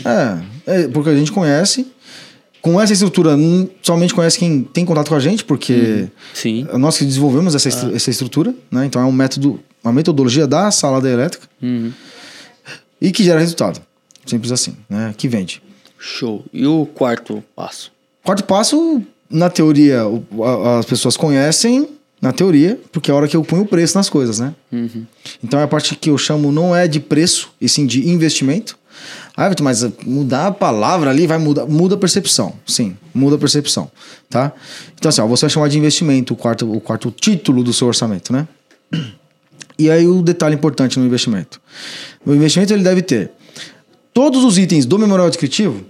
[0.67, 1.87] é, é, porque a gente conhece.
[2.61, 3.35] Com essa estrutura,
[3.81, 6.65] somente conhece quem tem contato com a gente, porque Sim.
[6.79, 8.85] nós que desenvolvemos essa, estru- essa estrutura, né?
[8.85, 11.91] Então é um método, uma metodologia da sala da elétrica Uhum.
[13.01, 13.81] e que gera resultado.
[14.25, 15.13] Simples assim, né?
[15.17, 15.61] Que vende.
[15.99, 16.45] Show.
[16.53, 17.91] E o quarto passo?
[18.23, 20.01] Quarto passo, na teoria,
[20.79, 21.89] as pessoas conhecem,
[22.21, 24.55] na teoria, porque é a hora que eu ponho o preço nas coisas, né?
[24.71, 25.05] Uhum.
[25.43, 28.77] Então é a parte que eu chamo não é de preço, e sim de investimento.
[29.35, 32.53] Ah, Everton, mas mudar a palavra ali vai mudar, muda a percepção.
[32.65, 33.91] Sim, muda a percepção,
[34.29, 34.53] tá?
[34.97, 37.87] Então assim, ó, você vai chamar de investimento o quarto, o quarto título do seu
[37.87, 38.47] orçamento, né?
[39.77, 41.59] E aí o detalhe importante no investimento.
[42.25, 43.31] O investimento ele deve ter
[44.13, 45.83] todos os itens do memorial descritivo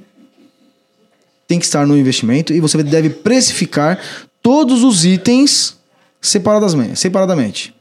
[1.48, 4.00] tem que estar no investimento e você deve precificar
[4.42, 5.78] todos os itens
[6.22, 7.74] separadamente.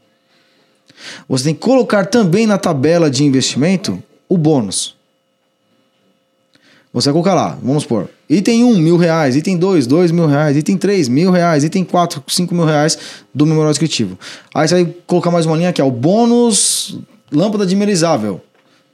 [1.29, 4.97] Você tem que colocar também na tabela de investimento o bônus.
[6.93, 10.57] Você vai colocar lá, vamos supor, item 1, mil reais, item 2, dois mil reais,
[10.57, 12.99] item 3, mil reais, item 4, cinco mil reais
[13.35, 14.19] do memorial descritivo.
[14.55, 16.99] Aí você vai colocar mais uma linha que é o bônus
[17.33, 18.43] lâmpada dimerizável.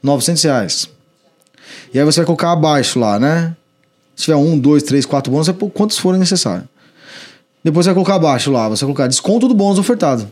[0.02, 0.88] 900 reais.
[1.92, 3.56] E aí você vai colocar abaixo lá, né?
[4.18, 6.66] Se tiver um, dois, três, quatro bônus, é por quantos forem necessários.
[7.62, 10.28] Depois você vai colocar abaixo lá, você vai colocar desconto do bônus ofertado.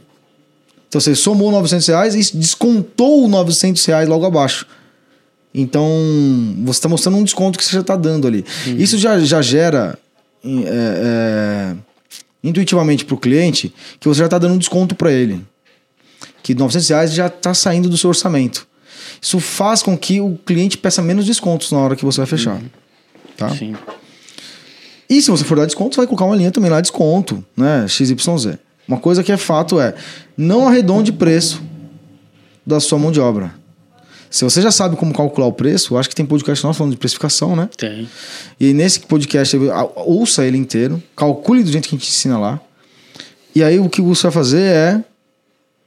[0.88, 4.66] Então você somou 900 reais e descontou 900 reais logo abaixo.
[5.54, 5.88] Então
[6.64, 8.44] você está mostrando um desconto que você já está dando ali.
[8.66, 8.76] Uhum.
[8.76, 9.96] Isso já, já gera
[10.44, 11.76] é, é,
[12.42, 15.46] intuitivamente para o cliente que você já está dando um desconto para ele.
[16.42, 18.66] Que 900 reais já está saindo do seu orçamento.
[19.22, 22.56] Isso faz com que o cliente peça menos descontos na hora que você vai fechar.
[22.56, 22.85] Uhum.
[23.36, 23.50] Tá?
[23.50, 23.74] Sim.
[25.08, 27.44] E se você for dar desconto, você vai colocar uma linha também lá de desconto,
[27.56, 27.86] né?
[27.88, 28.58] XYZ.
[28.88, 29.94] Uma coisa que é fato é,
[30.36, 31.62] não arredonde preço
[32.64, 33.54] da sua mão de obra.
[34.28, 36.92] Se você já sabe como calcular o preço, eu acho que tem podcast nosso falando
[36.92, 37.68] de precificação, né?
[37.76, 38.08] Tem.
[38.58, 39.56] E nesse podcast,
[39.94, 42.60] ouça ele inteiro, calcule do jeito que a gente ensina lá.
[43.54, 45.00] E aí o que você vai fazer é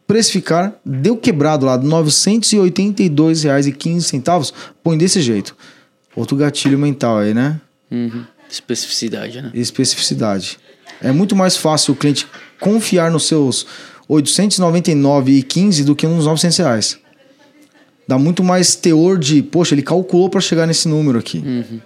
[0.07, 5.55] precificar, deu quebrado lá, R$ 982,15, põe desse jeito.
[6.19, 7.61] Outro gatilho mental aí, né?
[7.89, 8.25] Uhum.
[8.51, 9.51] Especificidade, né?
[9.53, 10.59] Especificidade.
[11.01, 12.27] É muito mais fácil o cliente
[12.59, 13.65] confiar nos seus
[14.09, 16.99] 899,15 do que nos 900 reais.
[18.05, 21.37] Dá muito mais teor de, poxa, ele calculou para chegar nesse número aqui.
[21.37, 21.79] Uhum.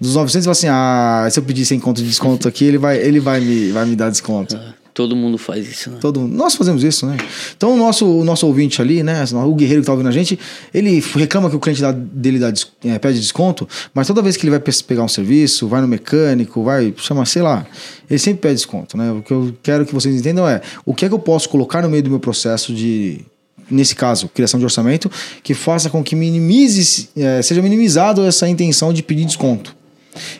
[0.00, 3.20] Dos 900, assim, ah, se eu pedir 100 conto de desconto aqui, ele vai, ele
[3.20, 4.56] vai, me, vai me dar desconto.
[4.56, 4.74] Ah.
[4.94, 5.98] Todo mundo faz isso, né?
[6.00, 7.16] Todo, nós fazemos isso, né?
[7.56, 9.24] Então o nosso, o nosso ouvinte ali, né?
[9.44, 10.38] O guerreiro que tá ouvindo a gente,
[10.72, 12.52] ele reclama que o cliente dele dá,
[12.84, 16.62] é, pede desconto, mas toda vez que ele vai pegar um serviço, vai no mecânico,
[16.62, 17.66] vai, chama, sei lá,
[18.08, 19.10] ele sempre pede desconto, né?
[19.10, 21.82] O que eu quero que vocês entendam é o que é que eu posso colocar
[21.82, 23.20] no meio do meu processo de
[23.68, 25.10] nesse caso, criação de orçamento,
[25.42, 29.74] que faça com que minimize, é, seja minimizado essa intenção de pedir desconto.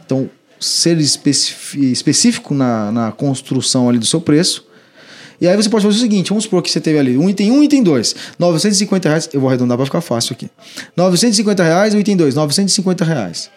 [0.05, 0.31] Então,
[0.65, 4.65] ser específico na, na construção ali do seu preço.
[5.41, 7.51] E aí você pode fazer o seguinte, vamos supor que você teve ali um item
[7.51, 10.49] 1 um, item 2, 950 reais, eu vou arredondar para ficar fácil aqui.
[10.97, 13.51] 950 reais, o item 2, 950 reais.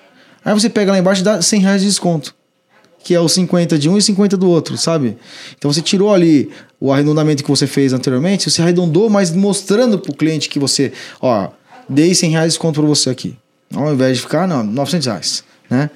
[0.43, 2.35] Aí você pega lá embaixo e dá 100 reais de desconto.
[3.03, 5.17] Que é o 50 de um e 50 do outro, sabe?
[5.57, 10.11] Então você tirou ali o arredondamento que você fez anteriormente, você arredondou, mas mostrando para
[10.11, 10.91] o cliente que você,
[11.21, 11.49] ó,
[11.87, 13.37] dei 100 reais de desconto para você aqui.
[13.73, 15.89] Ao invés de ficar, não, 900 reais, né?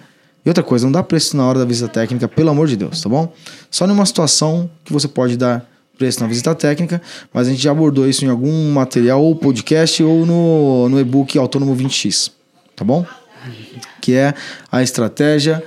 [0.43, 3.01] E outra coisa, não dá preço na hora da visita técnica, pelo amor de Deus,
[3.01, 3.31] tá bom?
[3.69, 5.65] Só numa situação que você pode dar
[5.97, 6.99] preço na visita técnica,
[7.31, 11.37] mas a gente já abordou isso em algum material, ou podcast, ou no, no e-book
[11.37, 12.31] Autônomo 20x,
[12.75, 13.05] tá bom?
[14.01, 14.33] Que é
[14.71, 15.63] a estratégia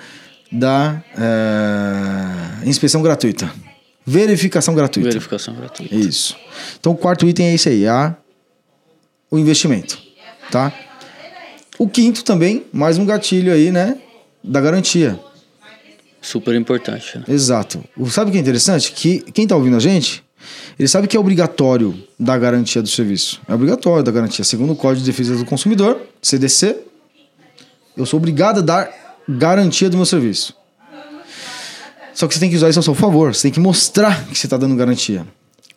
[0.50, 3.48] da é, inspeção gratuita.
[4.04, 5.08] Verificação gratuita.
[5.08, 5.94] Verificação gratuita.
[5.94, 6.36] Isso.
[6.80, 8.16] Então o quarto item é esse aí, a,
[9.30, 9.98] o investimento,
[10.50, 10.72] tá?
[11.78, 13.98] O quinto também, mais um gatilho aí, né?
[14.44, 15.18] Da garantia.
[16.20, 17.18] Super importante.
[17.18, 17.24] Né?
[17.28, 17.82] Exato.
[18.10, 18.92] Sabe o que é interessante?
[18.92, 20.22] Que quem está ouvindo a gente,
[20.78, 23.40] ele sabe que é obrigatório da garantia do serviço.
[23.48, 24.44] É obrigatório da garantia.
[24.44, 26.76] Segundo o Código de Defesa do Consumidor, CDC,
[27.96, 28.90] eu sou obrigado a dar
[29.28, 30.54] garantia do meu serviço.
[32.12, 33.34] Só que você tem que usar isso a seu favor.
[33.34, 35.26] Você tem que mostrar que você está dando garantia.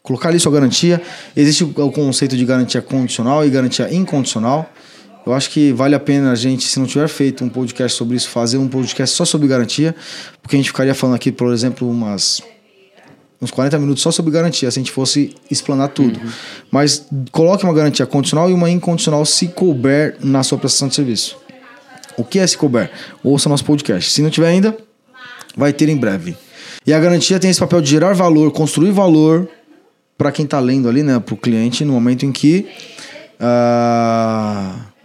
[0.04, 1.02] Colocar ali sua garantia.
[1.36, 4.72] Existe o conceito de garantia condicional e garantia incondicional.
[5.28, 8.16] Eu acho que vale a pena a gente, se não tiver feito um podcast sobre
[8.16, 9.94] isso, fazer um podcast só sobre garantia,
[10.42, 12.42] porque a gente ficaria falando aqui, por exemplo, umas
[13.42, 16.18] uns 40 minutos só sobre garantia, se a gente fosse explanar tudo.
[16.18, 16.30] Uhum.
[16.72, 21.38] Mas coloque uma garantia condicional e uma incondicional se couber na sua prestação de serviço.
[22.16, 22.90] O que é se couber?
[23.22, 24.10] Ouça nosso podcast.
[24.10, 24.78] Se não tiver ainda,
[25.58, 26.38] vai ter em breve.
[26.86, 29.46] E a garantia tem esse papel de gerar valor, construir valor
[30.18, 32.66] para quem está lendo ali, né, para o cliente, no momento em que
[33.42, 34.97] uh,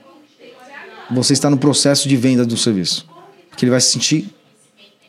[1.14, 3.06] você está no processo de venda do serviço.
[3.56, 4.28] Que ele vai se sentir,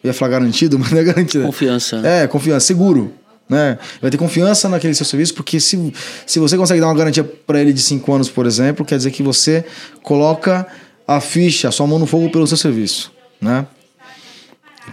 [0.04, 1.46] eu ia falar garantido, mas não é garantido.
[1.46, 2.02] Confiança.
[2.06, 3.14] É, confiança, seguro.
[3.48, 3.78] Né?
[4.02, 5.94] Vai ter confiança naquele seu serviço, porque se,
[6.26, 9.12] se você consegue dar uma garantia para ele de 5 anos, por exemplo, quer dizer
[9.12, 9.66] que você
[10.02, 10.66] coloca
[11.08, 13.12] a ficha, a sua mão no fogo pelo seu serviço.
[13.42, 13.66] Né?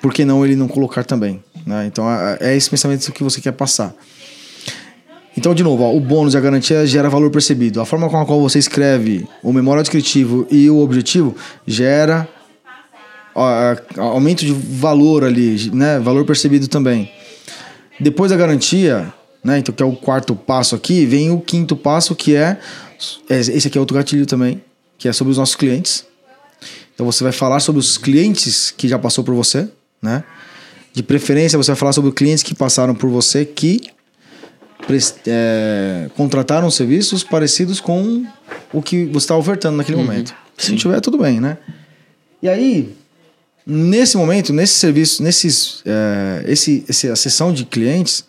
[0.02, 1.42] Por que não ele não colocar também?
[1.64, 1.86] Né?
[1.86, 3.94] Então é, é esse pensamento que você quer passar.
[5.36, 7.80] Então, de novo, ó, o bônus e a garantia gera valor percebido.
[7.80, 12.28] A forma com a qual você escreve o memorial descritivo e o objetivo gera
[13.34, 15.98] ó, aumento de valor ali, né?
[16.00, 17.10] Valor percebido também.
[17.98, 19.12] Depois da garantia,
[19.42, 19.58] né?
[19.58, 22.58] Então, que é o quarto passo aqui, vem o quinto passo que é,
[23.28, 24.60] é esse aqui é outro gatilho também,
[24.98, 26.04] que é sobre os nossos clientes.
[26.94, 29.68] Então, você vai falar sobre os clientes que já passou por você,
[30.02, 30.24] né?
[30.92, 33.80] De preferência, você vai falar sobre clientes que passaram por você que
[35.26, 38.24] é, contrataram serviços parecidos com
[38.72, 40.04] o que você está ofertando naquele uhum.
[40.04, 40.34] momento.
[40.56, 41.58] Se não tiver, tudo bem, né?
[42.42, 42.94] E aí,
[43.66, 48.24] nesse momento, nesse serviço, nesses, é, esse, essa sessão de clientes,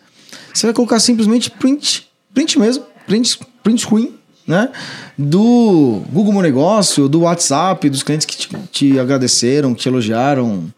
[0.52, 4.14] você vai colocar simplesmente print, print mesmo, print, print screen,
[4.46, 4.70] né?
[5.16, 10.72] Do Google Meu Negócio, do WhatsApp, dos clientes que te, te agradeceram, que te elogiaram.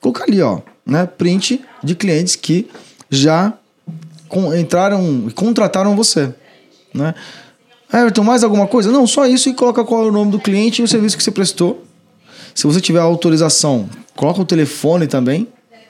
[0.00, 1.06] Colocar ali, ó, né?
[1.06, 2.68] Print de clientes que
[3.10, 3.54] já
[4.54, 6.32] entraram e contrataram você,
[6.92, 7.14] né?
[7.92, 8.90] Everton, mais alguma coisa?
[8.90, 11.22] Não, só isso e coloca qual é o nome do cliente e o serviço que
[11.22, 11.84] você prestou.
[12.54, 15.46] Se você tiver autorização, coloca o telefone também,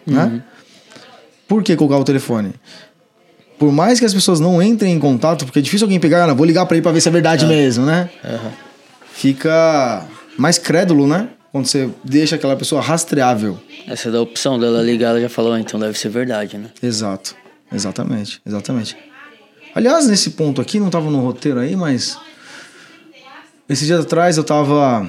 [0.07, 0.43] né?
[1.49, 2.53] Por que colocar o telefone?
[3.59, 6.35] Por mais que as pessoas não entrem em contato, porque é difícil alguém pegar, ah,
[6.35, 8.11] vou ligar para ele para ver se é verdade mesmo, né?
[9.13, 10.05] Fica
[10.37, 11.29] mais crédulo, né?
[11.53, 13.59] Quando você deixa aquela pessoa rastreável.
[13.87, 16.69] Essa da opção dela ligar, ela já falou, "Ah, então deve ser verdade, né?
[16.83, 17.37] Exato.
[17.75, 18.97] Exatamente, exatamente.
[19.75, 22.17] Aliás, nesse ponto aqui, não tava no roteiro aí, mas.
[23.69, 25.07] Esses dias atrás eu tava.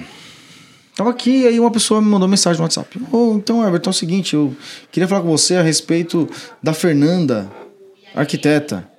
[0.95, 2.99] Tava aqui aí uma pessoa me mandou mensagem no WhatsApp.
[3.11, 4.55] Oh, então, Everton, é o seguinte, eu
[4.91, 6.27] queria falar com você a respeito
[6.63, 7.51] da Fernanda,
[8.15, 8.89] arquiteta.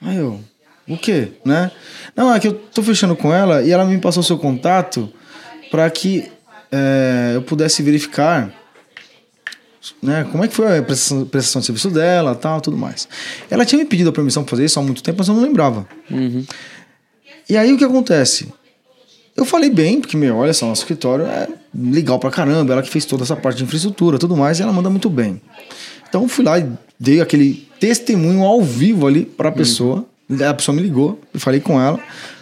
[0.00, 0.40] Aí eu,
[0.88, 1.72] o quê, né?
[2.16, 5.12] Não, é que eu tô fechando com ela e ela me passou seu contato
[5.72, 6.30] para que
[6.70, 8.54] é, eu pudesse verificar
[10.02, 13.08] né, como é que foi a prestação, prestação de serviço dela, tal, tudo mais.
[13.50, 15.42] Ela tinha me pedido a permissão para fazer isso há muito tempo, mas eu não
[15.42, 15.86] lembrava.
[17.48, 18.52] E aí o que acontece?
[19.36, 22.90] Eu falei bem, porque, meu, olha só, nosso escritório é legal pra caramba, ela que
[22.90, 25.40] fez toda essa parte de infraestrutura tudo mais, e ela manda muito bem.
[26.08, 30.04] Então fui lá e dei aquele testemunho ao vivo ali pra pessoa.
[30.48, 31.98] A pessoa me ligou, eu falei com ela.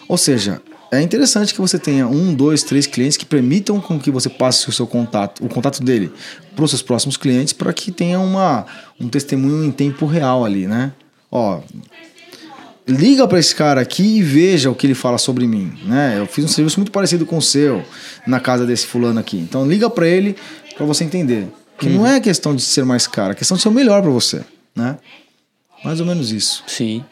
[0.09, 4.11] Ou seja, é interessante que você tenha um, dois, três clientes que permitam com que
[4.11, 6.12] você passe o seu contato, o contato dele
[6.57, 8.66] para os seus próximos clientes, para que tenha uma,
[8.98, 10.92] um testemunho em tempo real ali, né?
[11.31, 11.61] Ó,
[12.87, 16.16] liga para esse cara aqui e veja o que ele fala sobre mim, né?
[16.18, 17.85] Eu fiz um serviço muito parecido com o seu
[18.27, 19.37] na casa desse fulano aqui.
[19.37, 20.37] Então liga para ele
[20.74, 21.48] para você entender
[21.79, 24.11] que não é questão de ser mais caro, é questão de ser o melhor para
[24.11, 24.42] você,
[24.74, 24.96] né?
[25.85, 26.64] Mais ou menos isso.
[26.66, 27.05] Sim.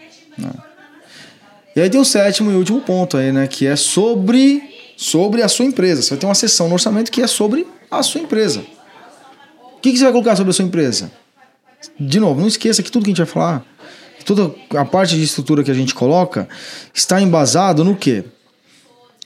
[1.77, 3.47] E aí tem o sétimo e último ponto aí, né?
[3.47, 4.63] Que é sobre,
[4.97, 6.01] sobre a sua empresa.
[6.01, 8.65] Você vai ter uma seção no orçamento que é sobre a sua empresa.
[9.77, 11.13] O que, que você vai colocar sobre a sua empresa?
[12.01, 13.65] De novo, não esqueça que tudo que a gente vai falar,
[14.25, 16.49] toda a parte de estrutura que a gente coloca,
[16.95, 18.25] está embasado no quê?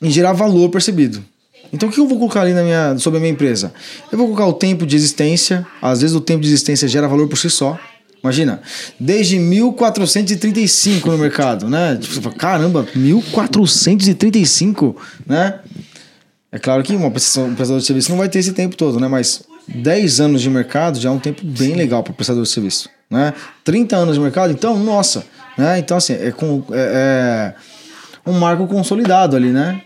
[0.03, 1.25] Em gerar valor percebido.
[1.73, 3.73] Então o que eu vou colocar ali na minha, sobre a minha empresa?
[4.11, 5.65] Eu vou colocar o tempo de existência.
[5.81, 7.79] Às vezes o tempo de existência gera valor por si só.
[8.23, 8.61] Imagina,
[8.99, 11.97] desde 1435 no mercado, né?
[11.97, 15.61] Tipo, você fala, caramba, 1435, né?
[16.53, 19.09] É claro que uma um prestador de serviço não vai ter esse tempo todo, né?
[19.09, 22.91] Mas 10 anos de mercado já é um tempo bem legal para prestador de serviço,
[23.09, 23.33] né?
[23.65, 25.25] 30 anos de mercado, então, nossa,
[25.57, 25.79] né?
[25.79, 27.55] Então, assim, é, com, é,
[28.27, 29.81] é um marco consolidado ali, né?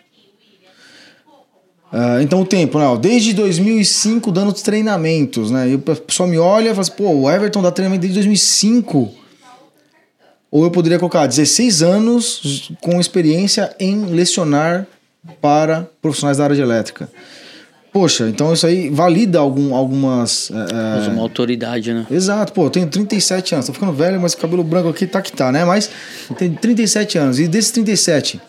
[1.97, 2.85] Ah, então o tempo, né?
[3.01, 5.69] Desde 2005 dando treinamentos, né?
[5.69, 9.13] E o pessoal me olha e fala assim, pô, o Everton dá treinamento desde 2005.
[10.51, 14.89] Ou eu poderia colocar 16 anos com experiência em lecionar
[15.41, 17.09] para profissionais da área de elétrica.
[17.93, 20.51] Poxa, então isso aí valida algum, algumas.
[20.51, 22.05] é, uma autoridade, né?
[22.11, 25.23] Exato, pô, eu tenho 37 anos, tô ficando velho, mas o cabelo branco aqui tá
[25.23, 25.65] que tá, né?
[25.65, 25.89] Mas
[26.37, 28.41] tenho 37 anos, e desses 37,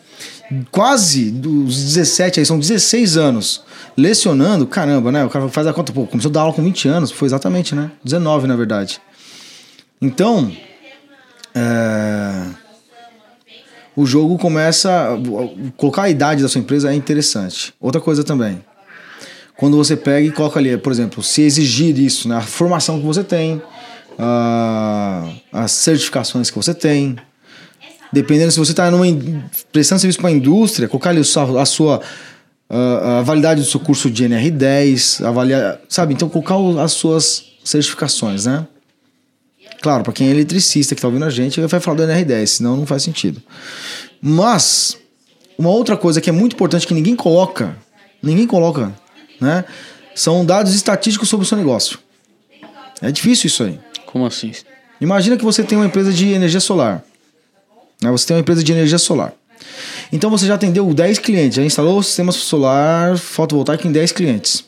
[0.71, 3.63] quase dos 17 aí, são 16 anos
[3.97, 5.25] lecionando, caramba, né?
[5.25, 7.73] O cara faz a conta, pô, começou a dar aula com 20 anos, foi exatamente,
[7.73, 7.91] né?
[8.03, 9.01] 19, na verdade.
[10.01, 10.51] Então,
[11.53, 12.45] é,
[13.95, 15.10] o jogo começa.
[15.77, 17.73] Colocar a idade da sua empresa é interessante.
[17.79, 18.62] Outra coisa também
[19.58, 22.36] quando você pega e coloca ali, por exemplo, se exigir isso, né?
[22.38, 23.62] a formação que você tem,
[25.51, 27.15] as certificações que você tem,
[28.15, 28.89] dependendo se você está
[29.73, 31.65] prestando serviço para a indústria, colocar ali a sua, a
[32.69, 36.13] a validade do seu curso de NR10, avaliar, sabe?
[36.13, 38.65] Então colocar as suas certificações, né?
[39.82, 42.78] Claro, para quem é eletricista que está ouvindo a gente, vai falar do NR10, senão
[42.78, 43.41] não faz sentido.
[44.21, 44.97] Mas
[45.58, 47.75] uma outra coisa que é muito importante que ninguém coloca,
[48.23, 48.93] ninguém coloca,
[49.39, 49.65] né?
[50.15, 51.99] São dados estatísticos sobre o seu negócio.
[53.01, 53.78] É difícil isso aí.
[54.06, 54.54] Como assim?
[55.01, 57.04] Imagina que você tem uma empresa de energia solar.
[58.01, 58.12] Né?
[58.12, 59.34] Você tem uma empresa de energia solar.
[60.12, 64.63] Então você já atendeu 10 clientes, já instalou o sistema solar fotovoltaico em 10 clientes.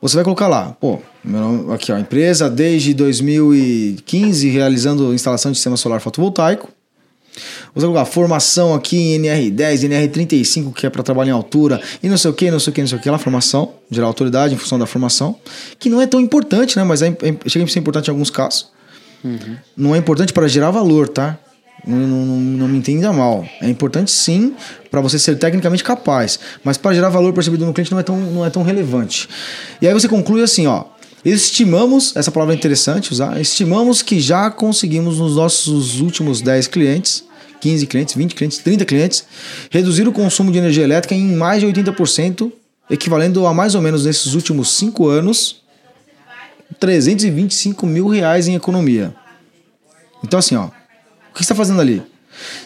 [0.00, 5.76] Você vai colocar lá, pô, nome, aqui ó, empresa desde 2015 realizando instalação de sistema
[5.76, 6.68] solar fotovoltaico.
[7.74, 12.08] Você vai colocar formação aqui em NR10, NR35, que é para trabalhar em altura, e
[12.08, 14.06] não sei o que, não sei o que, não sei o que, lá, formação, gerar
[14.06, 15.36] autoridade em função da formação,
[15.78, 16.84] que não é tão importante, né?
[16.84, 18.70] Mas é, é, chega a ser importante em alguns casos.
[19.76, 21.38] Não é importante para gerar valor, tá?
[21.86, 23.44] Não, não, não, me entenda mal.
[23.60, 24.54] É importante sim
[24.90, 28.16] para você ser tecnicamente capaz, mas para gerar valor percebido no cliente não é, tão,
[28.18, 29.28] não é tão relevante.
[29.80, 30.84] E aí você conclui assim, ó.
[31.24, 37.24] Estimamos, essa palavra é interessante usar, estimamos que já conseguimos nos nossos últimos 10 clientes
[37.62, 39.24] 15 clientes, 20 clientes, 30 clientes,
[39.70, 42.50] reduzir o consumo de energia elétrica em mais de 80%,
[42.90, 45.62] equivalendo a mais ou menos nesses últimos 5 anos
[46.80, 49.14] 325 mil reais em economia.
[50.24, 50.70] Então, assim, ó,
[51.32, 52.02] o que você está fazendo ali?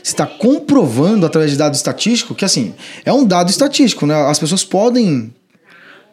[0.02, 4.14] Você está comprovando através de dado estatístico que, assim, é um dado estatístico, né?
[4.26, 5.32] As pessoas podem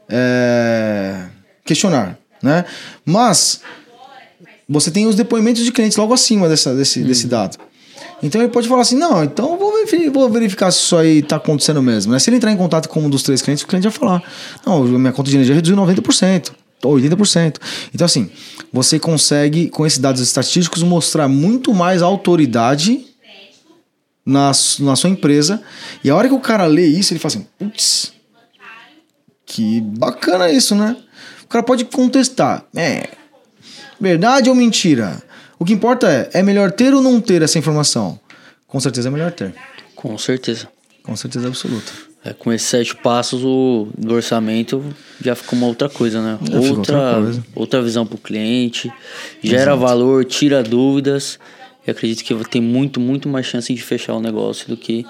[0.07, 1.25] é,
[1.65, 2.65] questionar, né?
[3.03, 3.61] Mas
[4.69, 7.07] você tem os depoimentos de clientes logo acima dessa, desse, hum.
[7.07, 7.57] desse dado.
[8.21, 11.35] Então ele pode falar assim: não, então vou verificar, vou verificar se isso aí está
[11.37, 12.11] acontecendo mesmo.
[12.13, 12.19] Né?
[12.19, 14.23] Se ele entrar em contato com um dos três clientes, o cliente vai falar:
[14.65, 16.51] não, minha conta de energia reduziu 90%.
[16.89, 17.57] 80%.
[17.93, 18.29] Então, assim,
[18.71, 23.05] você consegue, com esses dados estatísticos, mostrar muito mais autoridade
[24.25, 25.61] na, na sua empresa.
[26.03, 28.13] E a hora que o cara lê isso, ele fala assim: putz,
[29.45, 30.95] que bacana isso, né?
[31.43, 33.09] O cara pode contestar: é
[33.99, 35.21] verdade ou mentira?
[35.59, 38.19] O que importa é: é melhor ter ou não ter essa informação?
[38.67, 39.53] Com certeza é melhor ter.
[39.95, 40.67] Com certeza.
[41.03, 42.12] Com certeza absoluta.
[42.25, 44.81] É, com esses sete passos o, do orçamento
[45.21, 46.39] já fica uma outra coisa, né?
[46.41, 48.89] outra, outra, outra visão para o cliente,
[49.41, 49.79] gera Exato.
[49.79, 51.37] valor, tira dúvidas.
[51.85, 55.05] E acredito que tem muito, muito mais chance de fechar o negócio do que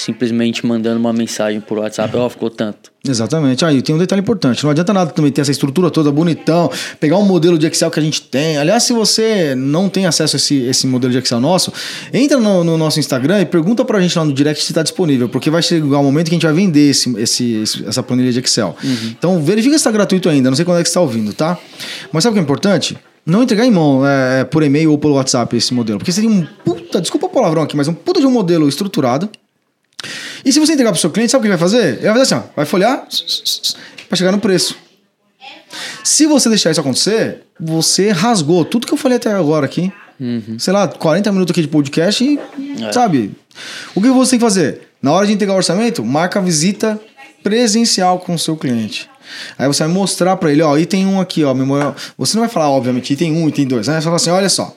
[0.00, 2.90] simplesmente mandando uma mensagem por WhatsApp, ó, oh, ficou tanto.
[3.06, 3.64] Exatamente.
[3.64, 4.62] Aí tem um detalhe importante.
[4.64, 7.98] Não adianta nada também ter essa estrutura toda bonitão, pegar um modelo de Excel que
[7.98, 8.58] a gente tem.
[8.58, 11.72] Aliás, se você não tem acesso a esse, esse modelo de Excel nosso,
[12.12, 15.28] entra no, no nosso Instagram e pergunta pra gente lá no direct se está disponível,
[15.28, 18.32] porque vai chegar o um momento que a gente vai vender esse, esse, essa planilha
[18.32, 18.76] de Excel.
[18.82, 19.14] Uhum.
[19.18, 21.58] Então verifica se está gratuito ainda, não sei quando é que você está ouvindo, tá?
[22.12, 22.98] Mas sabe o que é importante?
[23.24, 26.46] Não entregar em mão é, por e-mail ou pelo WhatsApp esse modelo, porque seria um
[26.64, 29.28] puta, desculpa o palavrão aqui, mas um puta de um modelo estruturado
[30.48, 31.98] e se você entregar para o seu cliente, sabe o que ele vai fazer?
[31.98, 33.06] Ele vai fazer assim, ó, vai folhear
[34.08, 34.76] para chegar no preço.
[36.02, 39.92] Se você deixar isso acontecer, você rasgou tudo que eu falei até agora aqui.
[40.18, 40.58] Uhum.
[40.58, 42.38] Sei lá, 40 minutos aqui de podcast e,
[42.82, 42.92] é.
[42.92, 43.32] sabe?
[43.94, 44.88] O que você tem que fazer?
[45.02, 46.98] Na hora de entregar o orçamento, marca a visita
[47.42, 49.08] presencial com o seu cliente.
[49.58, 51.94] Aí você vai mostrar para ele, ó, item 1 um aqui, ó, memória.
[52.16, 54.00] Você não vai falar, obviamente, item 1, um, item 2, né?
[54.00, 54.74] Você fala assim, olha só.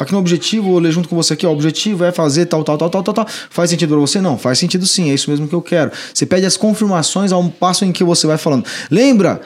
[0.00, 2.64] Aqui no objetivo, vou ler junto com você aqui, ó, o objetivo é fazer tal,
[2.64, 3.26] tal, tal, tal, tal, tal.
[3.28, 4.18] Faz sentido para você?
[4.18, 5.92] Não, faz sentido sim, é isso mesmo que eu quero.
[6.14, 8.64] Você pede as confirmações ao passo em que você vai falando.
[8.90, 9.42] Lembra,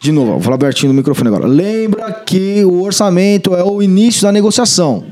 [0.00, 1.46] de novo, vou falar abertinho no microfone agora.
[1.46, 5.04] Lembra que o orçamento é o início da negociação.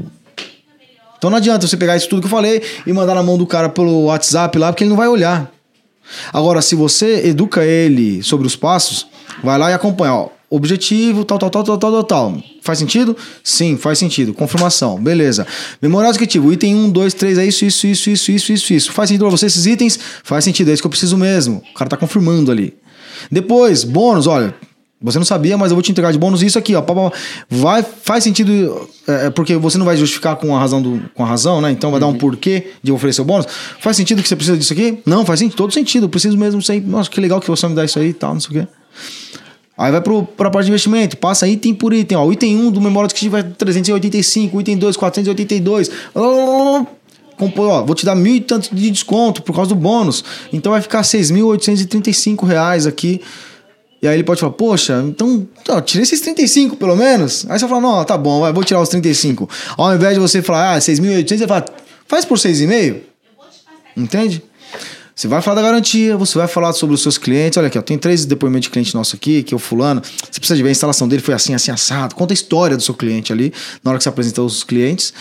[1.18, 3.46] Então não adianta você pegar isso tudo que eu falei e mandar na mão do
[3.46, 5.52] cara pelo WhatsApp lá, porque ele não vai olhar.
[6.32, 9.06] Agora, se você educa ele sobre os passos,
[9.44, 10.14] vai lá e acompanha.
[10.14, 12.42] Ó, objetivo, tal, tal, tal, tal, tal, tal.
[12.62, 13.16] Faz sentido?
[13.42, 14.32] Sim, faz sentido.
[14.32, 15.46] Confirmação, beleza.
[15.82, 18.92] Memorial executivo, item 1, 2, 3, é isso, isso, isso, isso, isso, isso, isso.
[18.92, 19.98] Faz sentido pra você esses itens?
[20.22, 21.62] Faz sentido, é isso que eu preciso mesmo.
[21.70, 22.74] O cara tá confirmando ali.
[23.30, 24.54] Depois, bônus, olha,
[25.00, 26.82] você não sabia, mas eu vou te entregar de bônus isso aqui, ó.
[27.50, 31.22] Vai, faz sentido, é, é, porque você não vai justificar com a razão do, com
[31.22, 31.70] a razão, né?
[31.70, 32.00] Então vai uhum.
[32.00, 32.18] dar um uhum.
[32.18, 33.46] porquê de oferecer o bônus.
[33.80, 34.98] Faz sentido que você precisa disso aqui?
[35.04, 36.04] Não, faz sentido, todo sentido.
[36.04, 36.80] Eu preciso mesmo aí.
[36.80, 38.68] Nossa, que legal que você me dá isso aí e tal, não sei o quê.
[39.76, 42.16] Aí vai para a parte de investimento, passa item por item.
[42.16, 45.90] Ó, o item 1 do memória que vai 385, o item 2, 482.
[47.36, 50.24] Compor, ó, vou te dar mil e tanto de desconto por causa do bônus.
[50.52, 53.20] Então vai ficar 6.835 reais aqui
[54.00, 57.46] e aí ele pode falar, poxa, então, ó, tirei esses 35 pelo menos.
[57.48, 59.48] Aí você fala, não, tá bom, vai, vou tirar os 35.
[59.76, 61.64] Ao invés de você falar, ah, 6.800, você fala,
[62.06, 63.00] faz por 6,5.
[63.96, 64.42] Entende?
[65.16, 67.56] Você vai falar da garantia, você vai falar sobre os seus clientes.
[67.56, 70.02] Olha aqui, ó, tem três depoimentos de cliente nosso aqui, que é o fulano.
[70.02, 72.14] Você precisa de ver a instalação dele, foi assim, assim, assado.
[72.14, 73.50] Conta a história do seu cliente ali,
[73.82, 75.14] na hora que você apresenta os clientes.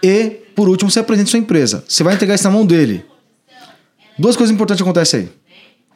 [0.00, 1.82] E, por último, você apresenta sua empresa.
[1.88, 3.04] Você vai entregar isso na mão dele.
[4.16, 5.28] Duas coisas importantes acontecem aí.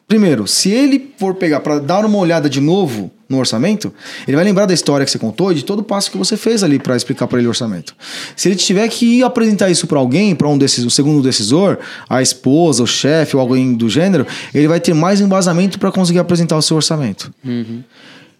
[0.07, 3.93] Primeiro, se ele for pegar para dar uma olhada de novo no orçamento,
[4.25, 6.37] ele vai lembrar da história que você contou e de todo o passo que você
[6.37, 7.93] fez ali para explicar para ele o orçamento.
[8.33, 11.77] Se ele tiver que apresentar isso para alguém, para um desses, o segundo decisor,
[12.07, 16.19] a esposa, o chefe ou alguém do gênero, ele vai ter mais embasamento para conseguir
[16.19, 17.29] apresentar o seu orçamento.
[17.43, 17.83] Uhum.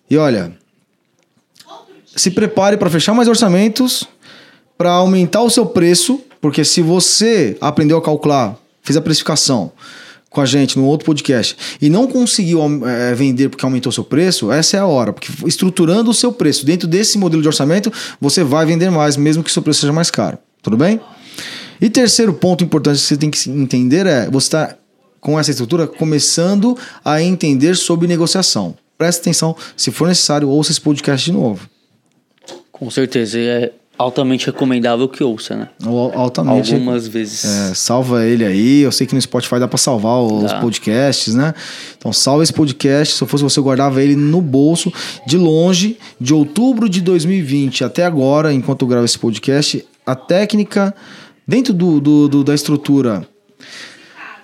[0.09, 0.53] E olha,
[2.15, 4.07] se prepare para fechar mais orçamentos,
[4.78, 9.74] para aumentar o seu preço, porque se você aprendeu a calcular, fez a precificação
[10.30, 14.51] com a gente no outro podcast e não conseguiu é, vender porque aumentou seu preço,
[14.51, 15.13] essa é a hora.
[15.13, 19.43] Porque estruturando o seu preço dentro desse modelo de orçamento, você vai vender mais, mesmo
[19.43, 20.38] que o seu preço seja mais caro.
[20.61, 20.99] Tudo bem?
[21.80, 24.75] E terceiro ponto importante que você tem que entender é: você está
[25.19, 28.75] com essa estrutura começando a entender sobre negociação.
[28.97, 31.69] Preste atenção, se for necessário, ouça esse podcast de novo.
[32.71, 33.39] Com certeza.
[33.39, 35.69] É, altamente recomendável que ouça, né?
[36.15, 36.73] Altamente.
[36.73, 37.43] Algumas vezes.
[37.45, 38.81] É, salva ele aí.
[38.81, 40.59] Eu sei que no Spotify dá para salvar os dá.
[40.59, 41.53] podcasts, né?
[41.97, 43.15] Então salva esse podcast.
[43.15, 44.91] Se eu fosse você, eu guardava ele no bolso,
[45.25, 49.83] de longe, de outubro de 2020 até agora, enquanto eu gravo esse podcast.
[50.05, 50.93] A técnica
[51.47, 53.27] dentro do, do- do- da estrutura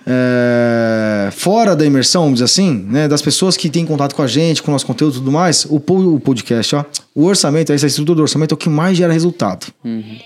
[0.06, 4.26] é, fora da imersão, vamos dizer assim, né, das pessoas que têm contato com a
[4.26, 6.84] gente, com o nosso conteúdo e tudo mais, o, o podcast, ó,
[7.14, 9.66] o orçamento, essa estrutura do orçamento é o que mais gera resultado.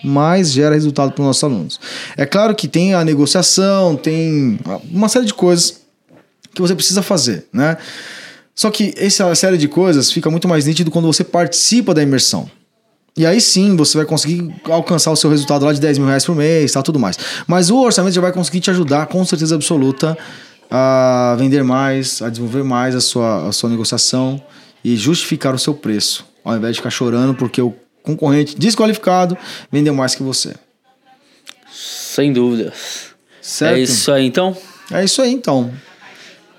[0.03, 1.81] Mais gera resultado para os nossos alunos.
[2.17, 4.59] É claro que tem a negociação, tem
[4.91, 5.83] uma série de coisas
[6.55, 7.77] que você precisa fazer, né?
[8.55, 12.51] Só que essa série de coisas fica muito mais nítido quando você participa da imersão.
[13.19, 16.25] E aí sim você vai conseguir alcançar o seu resultado lá de 10 mil reais
[16.25, 17.19] por mês, tá tudo mais.
[17.49, 20.17] Mas o orçamento já vai conseguir te ajudar, com certeza absoluta,
[20.71, 24.41] a vender mais, a desenvolver mais a sua, a sua negociação
[24.85, 26.25] e justificar o seu preço.
[26.45, 29.37] Ao invés de ficar chorando porque o concorrente desqualificado
[29.71, 30.55] vendeu mais que você.
[31.73, 33.09] Sem dúvidas.
[33.43, 33.79] Certo?
[33.79, 34.57] É isso aí, então.
[34.93, 35.73] É isso aí então.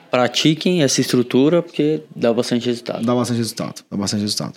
[0.09, 3.05] Pratiquem essa estrutura porque dá bastante resultado.
[3.05, 3.75] Dá bastante resultado.
[3.91, 4.53] Dá bastante resultado.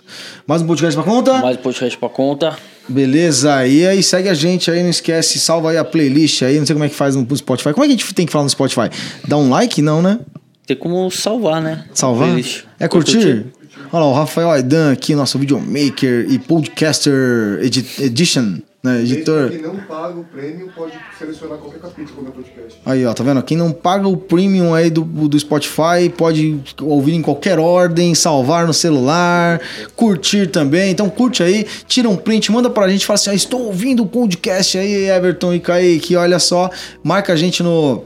[0.47, 1.33] Mais um podcast pra conta?
[1.39, 2.57] Mais podcast pra conta.
[2.89, 6.65] Beleza, e aí segue a gente aí, não esquece, salva aí a playlist aí, não
[6.65, 7.71] sei como é que faz no Spotify.
[7.71, 8.89] Como é que a gente tem que falar no Spotify?
[9.27, 9.81] Dá um like?
[9.81, 10.19] Não, né?
[10.65, 11.85] Tem como salvar, né?
[11.93, 12.27] Salvar?
[12.27, 12.63] Playlist.
[12.79, 13.45] É curtir?
[13.91, 18.99] Olha lá, o Rafael Aidan aqui, nosso videomaker e podcaster edi edition, né?
[19.01, 19.49] Editor.
[19.49, 22.81] Quem não paga o prêmio pode selecionar qualquer capítulo do meu podcast.
[22.85, 23.41] Aí, ó, tá vendo?
[23.41, 28.67] Quem não paga o premium aí do, do Spotify pode ouvir em qualquer ordem, salvar
[28.67, 29.61] no celular,
[29.95, 30.91] curtir também.
[30.91, 34.05] Então curte aí, tira um print, manda pra gente, fala assim: ah, estou ouvindo o
[34.05, 36.69] podcast aí, Everton e Kaique, olha só,
[37.01, 38.03] marca a gente no,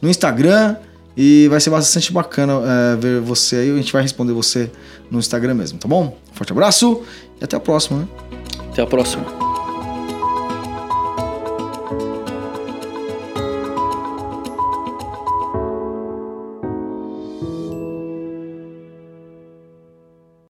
[0.00, 0.76] no Instagram
[1.16, 3.70] e vai ser bastante bacana é, ver você aí.
[3.72, 4.70] A gente vai responder você
[5.10, 6.16] no Instagram mesmo, tá bom?
[6.34, 7.02] Forte abraço
[7.40, 8.08] e até a próxima, né?
[8.70, 9.49] Até a próxima.